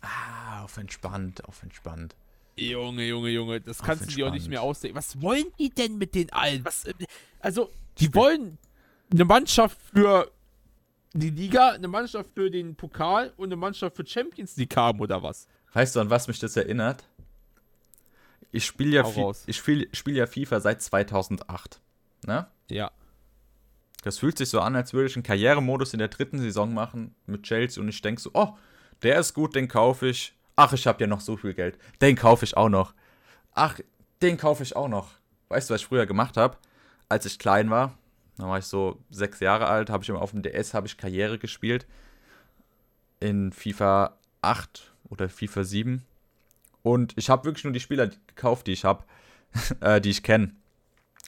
[0.00, 2.16] Ah, auf entspannt, auf entspannt.
[2.56, 4.96] Junge, Junge, Junge, das Auf kannst du dir auch nicht mehr ausdenken.
[4.96, 6.64] Was wollen die denn mit den allen?
[6.64, 6.92] Was, äh,
[7.40, 8.58] also, die wollen
[9.10, 10.30] eine Mannschaft für
[11.14, 15.22] die Liga, eine Mannschaft für den Pokal und eine Mannschaft für Champions League haben oder
[15.22, 15.46] was?
[15.72, 17.04] Weißt du, an was mich das erinnert?
[18.50, 21.80] Ich spiele ja, ich spiel, spiel ja FIFA seit 2008.
[22.26, 22.46] Ne?
[22.70, 22.90] Ja.
[24.02, 27.14] Das fühlt sich so an, als würde ich einen Karrieremodus in der dritten Saison machen
[27.26, 28.54] mit Chelsea und ich denke so, oh,
[29.02, 30.34] der ist gut, den kaufe ich.
[30.56, 31.78] Ach, ich habe ja noch so viel Geld.
[32.00, 32.94] Den kaufe ich auch noch.
[33.54, 33.78] Ach,
[34.20, 35.10] den kaufe ich auch noch.
[35.48, 36.56] Weißt du, was ich früher gemacht habe?
[37.08, 37.98] Als ich klein war,
[38.38, 40.96] da war ich so sechs Jahre alt, habe ich immer auf dem DS habe ich
[40.96, 41.86] Karriere gespielt.
[43.20, 46.02] In FIFA 8 oder FIFA 7.
[46.82, 49.04] Und ich habe wirklich nur die Spieler gekauft, die ich habe,
[49.80, 50.52] äh, die ich kenne.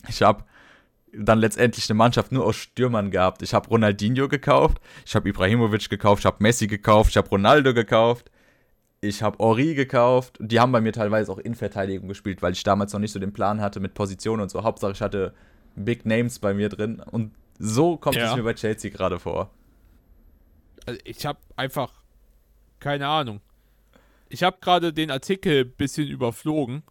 [0.08, 0.44] Ich habe
[1.16, 3.42] dann letztendlich eine Mannschaft nur aus Stürmern gehabt.
[3.42, 7.72] Ich habe Ronaldinho gekauft, ich habe Ibrahimovic gekauft, ich habe Messi gekauft, ich habe Ronaldo
[7.72, 8.30] gekauft,
[9.04, 10.38] ich habe Ori gekauft.
[10.40, 13.18] Die haben bei mir teilweise auch in Verteidigung gespielt, weil ich damals noch nicht so
[13.18, 14.62] den Plan hatte mit Positionen und so.
[14.62, 15.34] Hauptsache ich hatte
[15.76, 18.30] Big Names bei mir drin und so kommt Ja.
[18.30, 19.50] es mir bei Chelsea gerade vor.
[20.86, 21.92] Also ich habe einfach
[22.80, 23.40] keine Ahnung.
[24.28, 26.82] Ich habe gerade den Artikel ein bisschen überflogen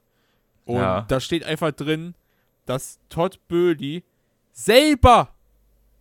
[0.65, 1.01] und Ja.
[1.01, 2.15] da steht einfach drin,
[2.65, 4.03] dass Todd Böhli
[4.53, 5.29] selber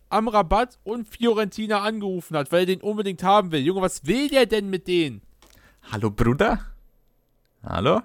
[0.09, 3.61] am Rabatt und Fiorentina angerufen hat, weil er den unbedingt haben will.
[3.61, 5.21] Junge, was will der denn mit denen?
[5.91, 6.59] Hallo Bruder?
[7.63, 8.01] Hallo?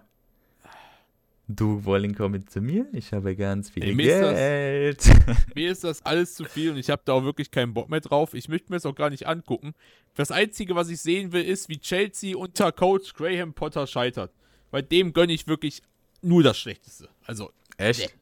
[1.51, 2.87] Du wollen kommen zu mir?
[2.93, 5.37] Ich habe ganz viel Ey, mir ist das- Geld.
[5.55, 8.01] Mir ist das alles zu viel und ich habe da auch wirklich keinen Bock mehr
[8.01, 8.35] drauf.
[8.35, 9.75] Ich möchte mir das auch gar nicht angucken.
[10.15, 14.31] Das Einzige, was ich sehen will, ist, wie Chelsea unter Coach Graham Potter scheitert.
[14.71, 15.83] Bei dem gönne ich wirklich
[16.21, 17.09] nur das Schlechteste.
[17.27, 18.15] Also, Echt?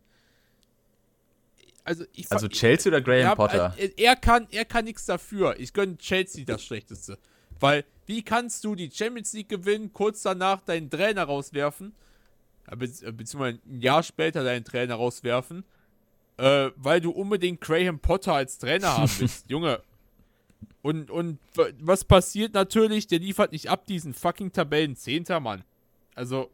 [1.83, 3.75] also ich Also Chelsea oder Graham Ja, Potter?
[3.77, 5.59] äh, Er kann, er kann nichts dafür.
[5.59, 7.19] Ich gönne Chelsea das Schlechteste.
[7.59, 11.95] Weil, wie kannst du die Champions League gewinnen, kurz danach deinen Trainer rauswerfen,
[12.71, 15.65] äh, beziehungsweise ein Jahr später deinen Trainer rauswerfen,
[16.39, 19.81] äh, weil du unbedingt Graham Potter als Trainer haben willst, Junge.
[20.83, 21.39] Und, und
[21.81, 23.09] was passiert natürlich?
[23.09, 25.65] Der liefert nicht ab, diesen fucking Tabellen Zehnter Mann.
[26.15, 26.51] Also,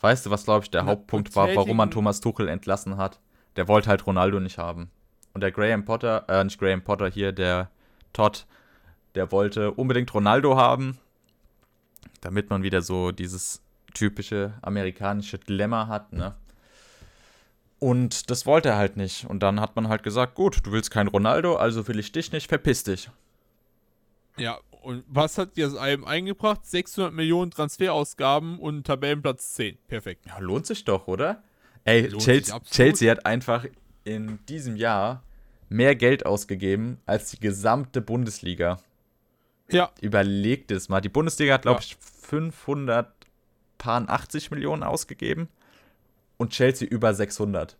[0.00, 3.20] Weißt du, was, glaube ich, der Hauptpunkt war, warum man Thomas Tuchel entlassen hat?
[3.56, 4.90] Der wollte halt Ronaldo nicht haben.
[5.32, 7.70] Und der Graham Potter, äh, nicht Graham Potter hier, der
[8.12, 8.46] Todd,
[9.14, 10.98] der wollte unbedingt Ronaldo haben,
[12.20, 13.62] damit man wieder so dieses
[13.94, 16.34] typische amerikanische Dilemma hat, ne?
[17.78, 19.26] Und das wollte er halt nicht.
[19.26, 22.32] Und dann hat man halt gesagt, gut, du willst kein Ronaldo, also will ich dich
[22.32, 23.10] nicht, verpiss dich.
[24.38, 26.64] Ja, und was hat dir das einem eingebracht?
[26.64, 29.78] 600 Millionen Transferausgaben und Tabellenplatz 10.
[29.86, 30.26] Perfekt.
[30.26, 31.42] Ja, lohnt sich doch, oder?
[31.84, 33.66] Ey, Chelsea, Chelsea hat einfach
[34.04, 35.22] in diesem Jahr
[35.68, 38.78] mehr Geld ausgegeben als die gesamte Bundesliga.
[39.74, 39.90] Ja.
[40.00, 41.00] Überlegt es mal.
[41.00, 41.86] Die Bundesliga hat, glaube ja.
[41.86, 45.48] ich, 580 Millionen ausgegeben
[46.36, 47.76] und Chelsea über 600.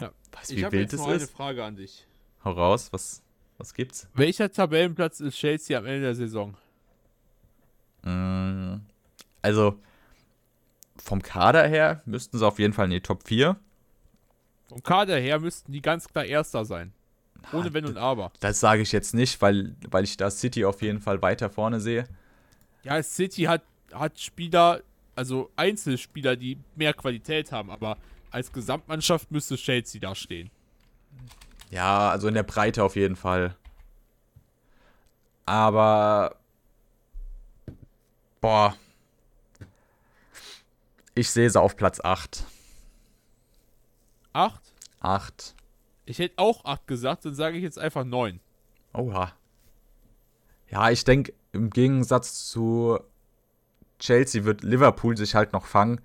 [0.00, 0.12] Ja.
[0.32, 1.00] Weißt du, wie wild es ist?
[1.00, 2.06] Ich habe eine Frage an dich.
[2.44, 3.22] Hau raus, was,
[3.58, 4.08] was gibt's?
[4.14, 6.56] Welcher Tabellenplatz ist Chelsea am Ende der Saison?
[8.02, 8.76] Mm,
[9.42, 9.78] also,
[10.96, 13.56] vom Kader her müssten sie auf jeden Fall in die Top 4.
[14.68, 16.92] Vom Kader her müssten die ganz klar Erster sein.
[17.52, 18.32] Ohne Na, Wenn und Aber.
[18.40, 21.80] Das sage ich jetzt nicht, weil, weil ich da City auf jeden Fall weiter vorne
[21.80, 22.06] sehe.
[22.82, 23.62] Ja, City hat,
[23.92, 24.82] hat Spieler,
[25.14, 27.96] also Einzelspieler, die mehr Qualität haben, aber
[28.30, 30.50] als Gesamtmannschaft müsste Chelsea da stehen.
[31.70, 33.56] Ja, also in der Breite auf jeden Fall.
[35.46, 36.36] Aber.
[38.40, 38.76] Boah.
[41.14, 42.44] Ich sehe sie auf Platz 8.
[44.32, 44.60] 8?
[45.00, 45.54] 8.
[46.10, 48.40] Ich hätte auch 8 gesagt, dann sage ich jetzt einfach 9.
[48.94, 49.32] Oha.
[50.68, 52.98] Ja, ich denke, im Gegensatz zu
[54.00, 56.00] Chelsea wird Liverpool sich halt noch fangen.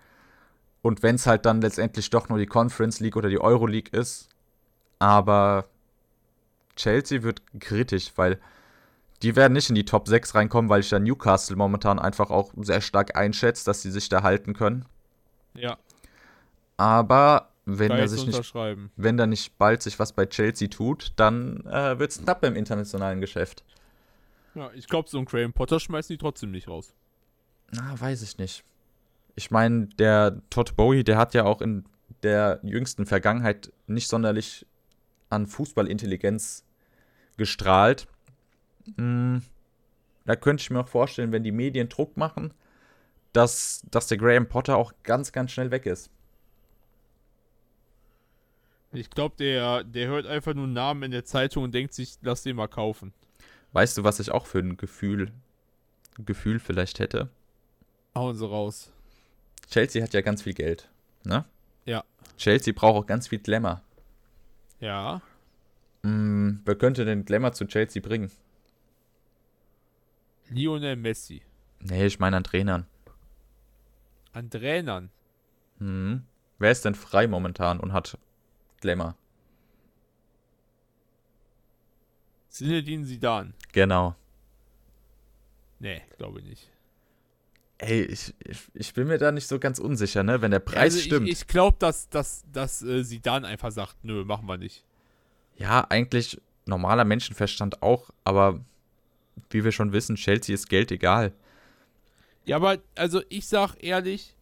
[0.83, 3.93] Und wenn es halt dann letztendlich doch nur die Conference League oder die Euro League
[3.93, 4.29] ist.
[4.99, 5.65] Aber
[6.75, 8.39] Chelsea wird kritisch, weil
[9.23, 12.53] die werden nicht in die Top 6 reinkommen, weil ich da Newcastle momentan einfach auch
[12.57, 14.85] sehr stark einschätze, dass sie sich da halten können.
[15.55, 15.79] Ja.
[16.77, 18.53] Aber wenn da, sich nicht,
[18.95, 22.55] wenn da nicht bald sich was bei Chelsea tut, dann äh, wird es knapp im
[22.55, 23.63] internationalen Geschäft.
[24.53, 26.93] Ja, ich glaube, so ein Graham Potter schmeißen die trotzdem nicht raus.
[27.71, 28.63] Na, weiß ich nicht.
[29.35, 31.85] Ich meine, der Todd Bowie, der hat ja auch in
[32.23, 34.65] der jüngsten Vergangenheit nicht sonderlich
[35.29, 36.63] an Fußballintelligenz
[37.37, 38.07] gestrahlt.
[38.97, 39.41] Hm,
[40.25, 42.53] da könnte ich mir auch vorstellen, wenn die Medien Druck machen,
[43.33, 46.09] dass, dass der Graham Potter auch ganz, ganz schnell weg ist.
[48.95, 52.15] Ich glaube, der, der hört einfach nur einen Namen in der Zeitung und denkt sich,
[52.21, 53.13] lass den mal kaufen.
[53.73, 55.31] Weißt du, was ich auch für ein Gefühl,
[56.17, 57.29] Gefühl vielleicht hätte?
[58.15, 58.91] Hauen sie raus.
[59.69, 60.89] Chelsea hat ja ganz viel Geld,
[61.23, 61.45] ne?
[61.85, 62.03] Ja.
[62.37, 63.81] Chelsea braucht auch ganz viel Glamour.
[64.79, 65.21] Ja.
[66.03, 68.31] Hm, wer könnte denn Glamour zu Chelsea bringen?
[70.49, 71.41] Lionel Messi.
[71.79, 72.85] Nee, ich meine an Trainern.
[74.31, 75.09] An Trainern?
[75.79, 76.23] Hm.
[76.59, 78.17] Wer ist denn frei momentan und hat
[78.85, 79.15] Glamour?
[82.49, 83.53] Sinedin Sidan.
[83.73, 84.15] Genau.
[85.79, 86.71] Nee, glaube ich nicht.
[87.79, 90.41] Ey, ich, ich, ich, bin mir da nicht so ganz unsicher, ne?
[90.41, 91.27] Wenn der Preis also stimmt.
[91.27, 94.85] Ich, ich glaube, dass, dass, dass äh, Sidan einfach sagt, nö, machen wir nicht.
[95.57, 98.63] Ja, eigentlich normaler Menschenverstand auch, aber
[99.49, 101.33] wie wir schon wissen, Chelsea ist Geld egal.
[102.45, 104.35] Ja, aber also ich sag ehrlich,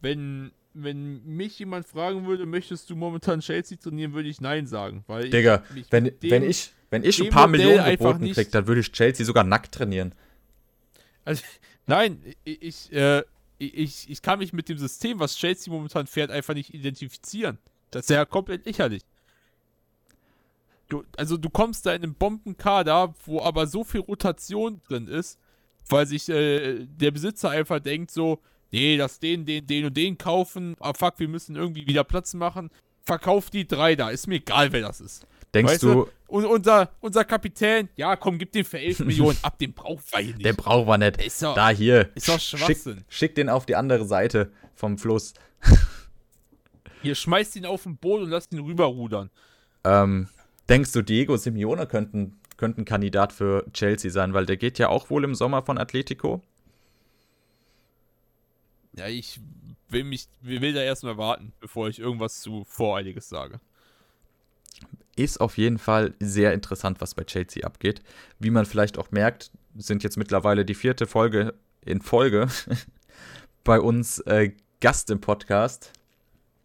[0.00, 0.50] wenn,
[0.82, 5.04] wenn mich jemand fragen würde, möchtest du momentan Chelsea trainieren, würde ich nein sagen.
[5.06, 8.66] Weil Digga, wenn, dem, wenn ich wenn ich ein paar Modell Millionen geboten kriege, dann
[8.66, 10.14] würde ich Chelsea sogar nackt trainieren.
[11.24, 11.42] Also,
[11.86, 13.22] nein, ich, ich, äh,
[13.58, 17.58] ich, ich kann mich mit dem System, was Chelsea momentan fährt, einfach nicht identifizieren.
[17.90, 19.02] Das ist ja komplett lächerlich.
[20.88, 25.38] Du, also du kommst da in einen Bombenkader, wo aber so viel Rotation drin ist,
[25.88, 28.40] weil sich äh, der Besitzer einfach denkt so,
[28.70, 32.34] nee, lass den, den, den und den kaufen, ah fuck, wir müssen irgendwie wieder Platz
[32.34, 32.70] machen,
[33.02, 35.26] verkauf die drei da, ist mir egal, wer das ist.
[35.54, 39.58] Denkst weißt du, und unser, unser Kapitän, ja, komm, gib den für 11 Millionen ab,
[39.58, 40.44] den braucht wir hier nicht.
[40.44, 41.22] Den brauchen wir nicht.
[41.24, 42.10] Ist doch, da hier.
[42.14, 42.98] Ist doch Schwachsinn.
[42.98, 45.34] Schick, schick den auf die andere Seite vom Fluss.
[47.02, 49.30] Hier, schmeißt ihn auf den Boden und lasst ihn rüberrudern.
[49.84, 50.28] Ähm,
[50.68, 55.08] denkst du, Diego Simeone könnten, könnten Kandidat für Chelsea sein, weil der geht ja auch
[55.08, 56.42] wohl im Sommer von Atletico?
[58.98, 59.40] Ja, ich
[59.88, 63.60] will mich, will da erstmal warten, bevor ich irgendwas zu Voreiliges sage
[65.18, 68.02] ist auf jeden Fall sehr interessant, was bei Chelsea abgeht.
[68.38, 72.48] Wie man vielleicht auch merkt, sind jetzt mittlerweile die vierte Folge in Folge
[73.64, 75.92] bei uns äh, Gast im Podcast.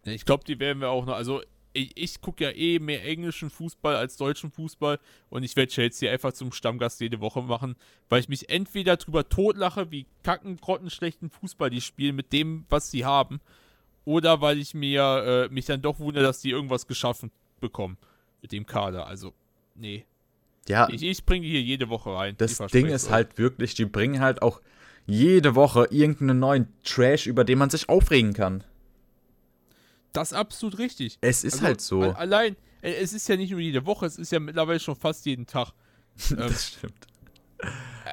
[0.06, 1.16] Ich glaube, die werden wir auch noch.
[1.16, 1.42] Also,
[1.74, 5.00] ich, ich gucke ja eh mehr englischen Fußball als deutschen Fußball
[5.30, 7.76] und ich werde Chelsea einfach zum Stammgast jede Woche machen,
[8.10, 12.92] weil ich mich entweder drüber totlache, wie kacken, grottenschlechten Fußball die spielen mit dem, was
[12.92, 13.42] sie haben,
[14.06, 17.98] oder weil ich mir äh, mich dann doch wundere, dass die irgendwas geschaffen bekommen
[18.42, 19.08] mit dem Kader.
[19.08, 19.34] Also,
[19.76, 20.06] nee.
[20.68, 22.36] Ja, Ich, ich bringe hier jede Woche rein.
[22.38, 24.62] das Ding ist halt wirklich, die bringen halt auch
[25.06, 28.64] jede Woche irgendeinen neuen Trash, über den man sich aufregen kann.
[30.14, 31.18] Das ist absolut richtig.
[31.22, 32.02] Es ist Also, halt so.
[32.02, 35.26] Allein, äh, es ist ja nicht nur jede Woche, es ist ja mittlerweile schon fast
[35.26, 35.74] jeden Tag.
[36.32, 37.08] ähm, das stimmt.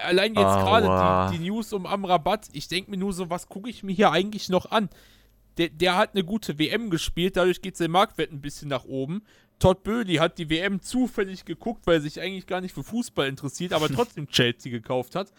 [0.04, 3.68] Allein jetzt gerade die, die News um Amrabat, ich denke mir nur so, was gucke
[3.68, 4.88] ich mir hier eigentlich noch an?
[5.58, 9.22] Der, der hat eine gute WM gespielt, dadurch geht sein Marktwert ein bisschen nach oben.
[9.58, 13.28] Todd Böhli hat die WM zufällig geguckt, weil er sich eigentlich gar nicht für Fußball
[13.28, 15.32] interessiert, aber trotzdem Chelsea gekauft hat.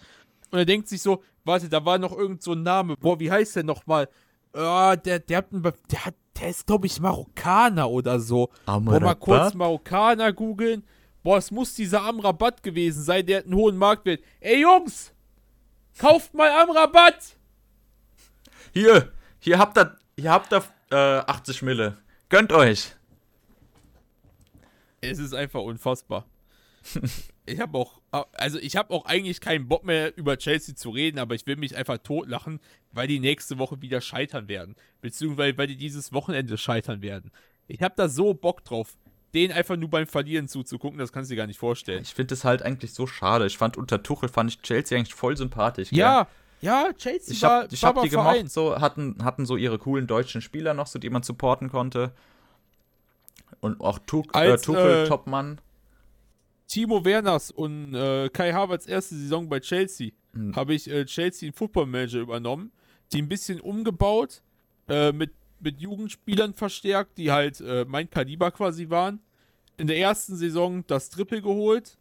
[0.51, 2.97] Und er denkt sich so, warte, da war noch irgend so ein Name.
[2.97, 4.09] Boah, wie heißt der nochmal?
[4.53, 8.49] Ah, der, der hat, einen der hat, der ist, glaube ich, Marokkaner oder so.
[8.65, 9.55] Boah, mal kurz Amrabat?
[9.55, 10.83] Marokkaner googeln.
[11.23, 14.21] Boah, es muss dieser Amrabat gewesen sein, der hat einen hohen Marktwert.
[14.39, 15.13] Ey, Jungs!
[15.97, 17.37] Kauft mal Amrabat!
[18.73, 21.97] Hier, hier habt ihr, hier habt ihr äh, 80 Mille.
[22.29, 22.95] Gönnt euch.
[25.01, 26.25] Es ist einfach unfassbar.
[27.45, 28.01] Ich habe auch,
[28.33, 31.55] also ich habe auch eigentlich keinen Bock mehr über Chelsea zu reden, aber ich will
[31.55, 32.59] mich einfach totlachen,
[32.91, 34.75] weil die nächste Woche wieder scheitern werden.
[35.01, 37.31] Beziehungsweise weil die dieses Wochenende scheitern werden.
[37.67, 38.97] Ich habe da so Bock drauf,
[39.33, 42.01] denen einfach nur beim Verlieren zuzugucken, das kannst du dir gar nicht vorstellen.
[42.01, 43.45] Ich finde es halt eigentlich so schade.
[43.45, 45.89] Ich fand unter Tuchel fand ich Chelsea eigentlich voll sympathisch.
[45.89, 45.99] gell?
[45.99, 46.27] Ja,
[46.61, 50.05] ja, Chelsea Ich war hab, ich hab die gemocht, so, hatten, hatten so ihre coolen
[50.05, 52.11] deutschen Spieler noch, so die man supporten konnte.
[53.61, 55.59] Und auch Tuch, äh, Als, Tuchel, äh, Topmann.
[56.71, 60.55] Timo Werners und äh, Kai Havertz erste Saison bei Chelsea Hm.
[60.55, 62.71] habe ich äh, Chelsea einen Football Manager übernommen,
[63.11, 64.41] die ein bisschen umgebaut,
[64.87, 69.19] äh, mit, mit Jugendspielern verstärkt, die halt äh, mein Kaliber quasi waren.
[69.77, 71.97] In der ersten Saison das Triple geholt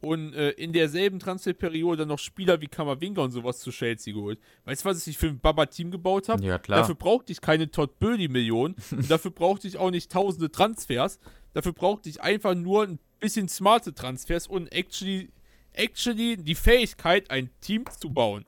[0.00, 4.38] und äh, in derselben Transferperiode noch Spieler wie Kamavinga und sowas zu Chelsea geholt.
[4.64, 6.44] Weißt du, was ich für ein Baba-Team gebaut habe?
[6.44, 6.80] Ja, klar.
[6.80, 8.74] Dafür brauchte ich keine Todd Böhli-Millionen.
[8.90, 11.18] und dafür brauchte ich auch nicht tausende Transfers.
[11.52, 15.30] Dafür brauchte ich einfach nur ein bisschen smarte Transfers und actually,
[15.72, 18.44] actually die Fähigkeit, ein Team zu bauen.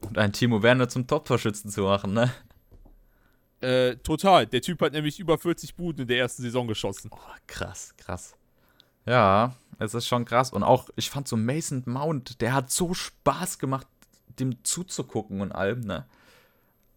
[0.00, 2.32] Und einen Timo Werner zum Top-Torschützen zu machen, ne?
[3.60, 4.46] Äh, total.
[4.46, 7.10] Der Typ hat nämlich über 40 Buden in der ersten Saison geschossen.
[7.12, 8.34] Oh, krass, krass.
[9.06, 10.52] Ja, es ist schon krass.
[10.52, 13.86] Und auch, ich fand so Mason Mount, der hat so Spaß gemacht,
[14.38, 16.06] dem zuzugucken und allem, ne?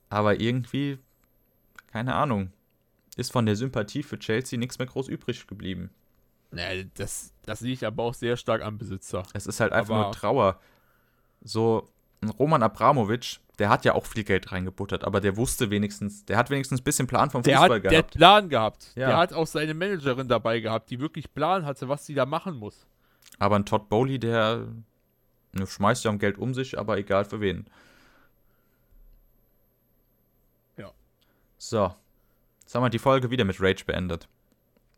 [0.09, 0.97] Aber irgendwie,
[1.87, 2.51] keine Ahnung,
[3.15, 5.91] ist von der Sympathie für Chelsea nichts mehr groß übrig geblieben.
[6.51, 9.23] Naja, das, das liegt aber auch sehr stark am Besitzer.
[9.33, 10.59] Es ist halt einfach Aber- nur Trauer.
[11.41, 11.87] So,
[12.37, 16.49] Roman Abramovic, der hat ja auch viel Geld reingebuttert, aber der wusste wenigstens, der hat
[16.49, 18.15] wenigstens ein bisschen Plan vom Der Fußball hat, der hat gehabt.
[18.15, 18.91] Plan gehabt.
[18.95, 19.07] Ja.
[19.07, 22.55] Der hat auch seine Managerin dabei gehabt, die wirklich Plan hatte, was sie da machen
[22.57, 22.85] muss.
[23.37, 24.67] Aber ein Todd Bowley, der
[25.53, 27.67] ne, schmeißt ja um Geld um sich, aber egal für wen.
[30.77, 30.91] Ja.
[31.57, 31.93] So.
[32.61, 34.27] Jetzt haben wir die Folge wieder mit Rage beendet.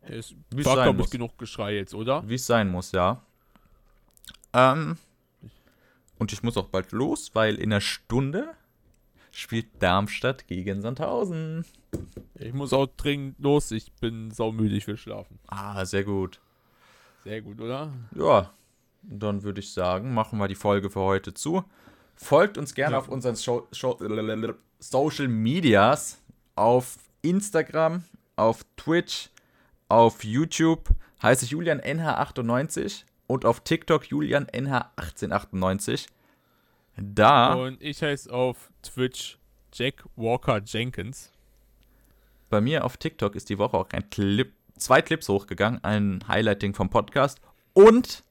[0.01, 1.09] Es war, sein glaube ich, muss.
[1.11, 2.27] genug Geschrei jetzt, oder?
[2.27, 3.21] Wie es sein muss, ja.
[4.53, 4.97] Ähm.
[6.17, 8.53] Und ich muss auch bald los, weil in einer Stunde
[9.31, 11.65] spielt Darmstadt gegen Sandhausen.
[12.35, 13.71] Ich muss auch dringend los.
[13.71, 15.39] Ich bin saumüde, ich will schlafen.
[15.47, 16.39] Ah, sehr gut.
[17.23, 17.91] Sehr gut, oder?
[18.15, 18.51] Ja,
[19.03, 21.63] dann würde ich sagen, machen wir die Folge für heute zu.
[22.15, 22.99] Folgt uns gerne Ja.
[22.99, 23.97] auf unseren Scho Scho
[24.79, 26.21] Social Medias,
[26.55, 28.03] auf Instagram,
[28.35, 29.29] auf Twitch,
[29.91, 30.89] auf YouTube
[31.21, 36.07] heiße ich Julian NH98 und auf TikTok Julian NH1898.
[36.95, 39.37] Da Und ich heiße auf Twitch
[39.73, 41.31] Jack Walker Jenkins.
[42.49, 46.73] bei mir auf TikTok ist die Woche auch ein Clip, zwei Clips hochgegangen, ein Highlighting
[46.73, 47.41] vom Podcast
[47.73, 48.23] und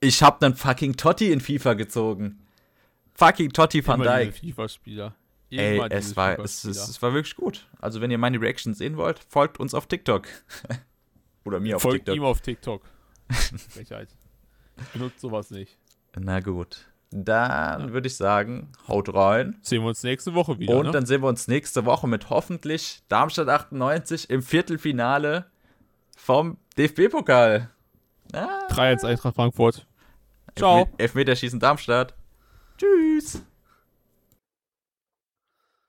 [0.00, 2.40] ich habe einen fucking Totti in FIFA gezogen.
[3.14, 4.34] Fucking Totti van Dijk.
[4.34, 5.14] FIFA-Spieler.
[5.50, 6.82] Ey, es war, es, FIFA-Spieler.
[6.82, 7.66] es, es war wirklich gut.
[7.80, 10.26] Also, wenn ihr meine Reaction sehen wollt, folgt uns auf TikTok.
[11.46, 12.16] Oder mir auf Folgt TikTok.
[12.16, 12.82] ihm auf TikTok.
[13.70, 14.08] Frechheit.
[14.78, 15.78] Ich benutze sowas nicht.
[16.18, 16.86] Na gut.
[17.10, 19.56] Dann würde ich sagen, haut rein.
[19.62, 20.76] Sehen wir uns nächste Woche wieder.
[20.76, 20.92] Und ne?
[20.92, 25.46] dann sehen wir uns nächste Woche mit hoffentlich Darmstadt 98 im Viertelfinale
[26.16, 27.70] vom DFB-Pokal.
[28.32, 29.86] Ah, 3-1 Eintracht Frankfurt.
[30.56, 30.88] Ciao.
[30.98, 32.14] Elfmeterschießen Darmstadt.
[32.76, 33.42] Tschüss.